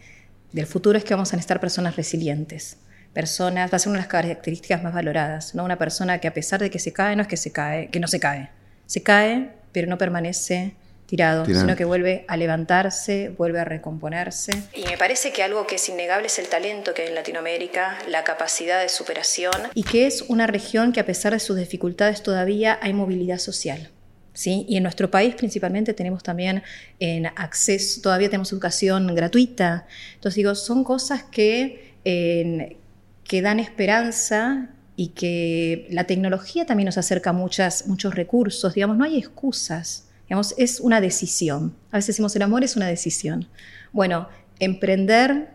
del 0.52 0.66
futuro, 0.66 0.96
es 0.98 1.04
que 1.04 1.14
vamos 1.14 1.32
a 1.32 1.36
necesitar 1.36 1.60
personas 1.60 1.96
resilientes. 1.96 2.78
Personas, 3.12 3.72
va 3.72 3.76
a 3.76 3.78
ser 3.80 3.90
una 3.90 3.98
de 3.98 4.02
las 4.02 4.08
características 4.08 4.82
más 4.82 4.94
valoradas, 4.94 5.54
¿no? 5.54 5.64
Una 5.64 5.78
persona 5.78 6.18
que 6.18 6.28
a 6.28 6.34
pesar 6.34 6.60
de 6.60 6.70
que 6.70 6.78
se 6.78 6.92
cae, 6.92 7.16
no 7.16 7.22
es 7.22 7.28
que 7.28 7.36
se 7.36 7.50
cae, 7.50 7.88
que 7.88 7.98
no 7.98 8.06
se 8.06 8.20
cae. 8.20 8.50
Se 8.86 9.02
cae, 9.02 9.50
pero 9.72 9.88
no 9.88 9.98
permanece 9.98 10.74
tirado, 11.08 11.46
sino 11.46 11.74
que 11.74 11.86
vuelve 11.86 12.26
a 12.28 12.36
levantarse, 12.36 13.30
vuelve 13.30 13.58
a 13.58 13.64
recomponerse. 13.64 14.52
Y 14.74 14.84
me 14.84 14.98
parece 14.98 15.32
que 15.32 15.42
algo 15.42 15.66
que 15.66 15.76
es 15.76 15.88
innegable 15.88 16.26
es 16.26 16.38
el 16.38 16.48
talento 16.48 16.92
que 16.92 17.00
hay 17.00 17.08
en 17.08 17.14
Latinoamérica, 17.14 17.96
la 18.08 18.24
capacidad 18.24 18.82
de 18.82 18.90
superación 18.90 19.54
y 19.72 19.84
que 19.84 20.06
es 20.06 20.20
una 20.28 20.46
región 20.46 20.92
que 20.92 21.00
a 21.00 21.06
pesar 21.06 21.32
de 21.32 21.40
sus 21.40 21.56
dificultades 21.56 22.22
todavía 22.22 22.78
hay 22.82 22.92
movilidad 22.92 23.38
social. 23.38 23.90
¿Sí? 24.34 24.66
Y 24.68 24.76
en 24.76 24.84
nuestro 24.84 25.10
país 25.10 25.34
principalmente 25.34 25.94
tenemos 25.94 26.22
también 26.22 26.62
en 27.00 27.26
acceso, 27.26 28.02
todavía 28.02 28.28
tenemos 28.28 28.52
educación 28.52 29.12
gratuita. 29.14 29.86
Entonces 30.14 30.36
digo, 30.36 30.54
son 30.54 30.84
cosas 30.84 31.24
que, 31.24 31.96
que 32.04 33.42
dan 33.42 33.58
esperanza 33.58 34.68
y 34.94 35.08
que 35.08 35.88
la 35.90 36.04
tecnología 36.04 36.66
también 36.66 36.84
nos 36.84 36.98
acerca 36.98 37.32
muchas, 37.32 37.88
muchos 37.88 38.14
recursos. 38.14 38.74
Digamos, 38.74 38.96
no 38.96 39.04
hay 39.04 39.18
excusas 39.18 40.07
es 40.56 40.80
una 40.80 41.00
decisión. 41.00 41.74
A 41.90 41.96
veces 41.96 42.08
decimos 42.08 42.34
el 42.36 42.42
amor 42.42 42.64
es 42.64 42.76
una 42.76 42.86
decisión. 42.86 43.48
Bueno, 43.92 44.28
emprender, 44.58 45.48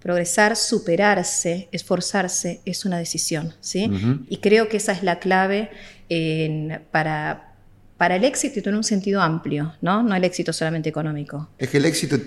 progresar, 0.00 0.56
superarse, 0.56 1.68
esforzarse 1.72 2.60
es 2.64 2.84
una 2.84 2.98
decisión, 2.98 3.54
¿sí? 3.60 3.90
Y 4.28 4.38
creo 4.38 4.68
que 4.68 4.78
esa 4.78 4.92
es 4.92 5.02
la 5.02 5.18
clave 5.18 5.70
para, 6.90 7.54
para 7.96 8.16
el 8.16 8.24
éxito 8.24 8.68
en 8.68 8.76
un 8.76 8.84
sentido 8.84 9.20
amplio, 9.20 9.74
¿no? 9.80 10.02
No 10.02 10.14
el 10.14 10.24
éxito 10.24 10.52
solamente 10.52 10.88
económico. 10.88 11.50
Es 11.58 11.68
que 11.68 11.78
el 11.78 11.84
éxito 11.84 12.18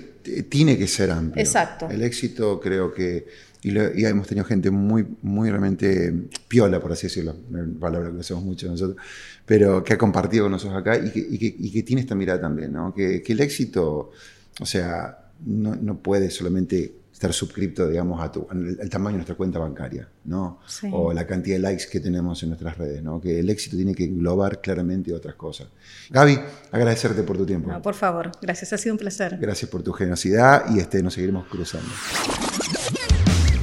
tiene 0.50 0.78
que 0.78 0.88
ser 0.88 1.12
amplio. 1.12 1.44
Exacto. 1.44 1.90
El 1.90 2.04
éxito 2.04 2.60
creo 2.60 2.94
que 2.94 3.26
y, 3.64 4.06
hemos 4.06 4.28
tenido 4.28 4.46
gente 4.46 4.72
muy, 4.72 5.06
muy 5.22 5.50
realmente 5.50 6.14
piola, 6.48 6.80
por 6.80 6.92
así 6.92 7.08
decirlo, 7.08 7.36
una 7.50 7.80
palabra 7.80 8.10
que 8.10 8.18
usamos 8.18 8.44
mucho 8.44 8.68
nosotros, 8.68 8.98
pero 9.46 9.84
que 9.84 9.94
ha 9.94 9.98
compartido 9.98 10.46
con 10.46 10.52
nosotros 10.52 10.80
acá 10.80 10.98
y 10.98 11.12
que, 11.12 11.20
y 11.60 11.72
que, 11.72 11.84
tiene 11.84 12.02
esta 12.02 12.16
mirada 12.16 12.42
también, 12.42 12.74
¿no? 12.74 12.94
que, 12.94 13.22
que 13.22 13.34
el 13.34 13.42
éxito, 13.42 14.12
o 14.60 14.66
sea, 14.66 15.18
no, 15.46 15.76
no, 15.76 15.98
puede 16.00 16.32
solamente 16.32 16.96
estar 17.14 17.34
suscripto, 17.34 17.88
digamos, 17.88 18.20
a 18.20 18.32
tu, 18.32 18.48
al, 18.50 18.90
tamaño 18.90 19.14
de 19.14 19.18
nuestra 19.18 19.36
cuenta 19.36 19.60
bancaria, 19.60 20.08
¿no? 20.26 20.60
O 20.92 21.14
la 21.14 21.28
cantidad 21.28 21.58
de 21.58 21.62
likes 21.62 21.86
que 21.92 22.00
tenemos 22.00 22.42
en 22.42 22.50
nuestras 22.50 22.78
redes, 22.80 23.04
¿no? 23.04 23.22
Que 23.22 23.40
el 23.40 23.50
éxito 23.52 23.76
tiene 23.76 23.94
que 23.94 24.06
englobar 24.06 24.60
claramente 24.60 25.14
otras 25.14 25.36
cosas. 25.36 25.68
Gaby, 26.10 26.40
agradecerte 26.72 27.22
por 27.22 27.38
tu 27.38 27.46
tiempo. 27.46 27.72
No, 27.72 27.80
por 27.80 27.94
favor, 27.94 28.32
gracias, 28.42 28.74
ha 28.74 28.78
sido 28.80 28.96
un 28.96 29.00
placer. 29.00 29.38
Gracias 29.40 29.70
por 29.70 29.84
tu 29.84 29.94
generosidad 29.94 30.66
y 30.74 30.80
este, 30.80 31.04
nos 31.04 31.14
seguiremos 31.14 31.46
cruzando 31.48 31.90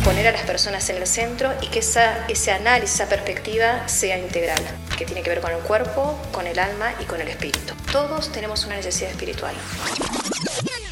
poner 0.09 0.27
a 0.27 0.33
las 0.33 0.47
personas 0.47 0.88
en 0.88 0.97
el 0.97 1.07
centro 1.07 1.51
y 1.61 1.66
que 1.66 1.81
esa, 1.81 2.27
ese 2.29 2.51
análisis, 2.51 2.94
esa 2.94 3.11
perspectiva 3.11 3.87
sea 3.88 4.18
integral, 4.18 4.59
que 4.97 5.05
tiene 5.05 5.23
que 5.23 5.29
ver 5.29 5.42
con 5.42 5.53
el 5.53 5.59
cuerpo, 5.59 6.18
con 6.33 6.47
el 6.47 6.59
alma 6.59 6.94
y 6.99 7.05
con 7.05 7.21
el 7.21 7.29
espíritu. 7.29 7.75
Todos 7.92 8.33
tenemos 8.33 8.64
una 8.64 8.77
necesidad 8.77 9.11
espiritual. 9.11 9.55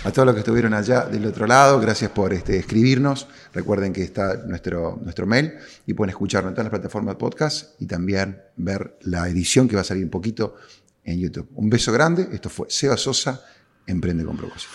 A 0.05 0.13
todos 0.13 0.27
los 0.27 0.35
que 0.35 0.41
estuvieron 0.41 0.75
allá 0.75 1.07
del 1.07 1.25
otro 1.25 1.47
lado, 1.47 1.81
gracias 1.81 2.11
por 2.11 2.35
este, 2.35 2.59
escribirnos. 2.59 3.27
Recuerden 3.55 3.95
que 3.95 4.03
está 4.03 4.37
nuestro, 4.45 4.99
nuestro 5.03 5.25
mail 5.25 5.55
y 5.87 5.95
pueden 5.95 6.11
escucharnos 6.11 6.51
en 6.51 6.55
todas 6.57 6.67
las 6.67 6.79
plataformas 6.79 7.15
de 7.15 7.19
podcast 7.19 7.81
y 7.81 7.87
también 7.87 8.43
ver 8.57 8.99
la 9.01 9.27
edición 9.31 9.67
que 9.67 9.77
va 9.77 9.81
a 9.81 9.85
salir 9.85 10.05
un 10.05 10.11
poquito 10.11 10.57
en 11.05 11.19
YouTube. 11.19 11.49
Un 11.55 11.71
beso 11.71 11.91
grande. 11.91 12.29
Esto 12.33 12.51
fue 12.51 12.67
Seba 12.69 12.99
Sosa, 12.99 13.43
Emprende 13.87 14.27
con 14.27 14.37
propósito. 14.37 14.75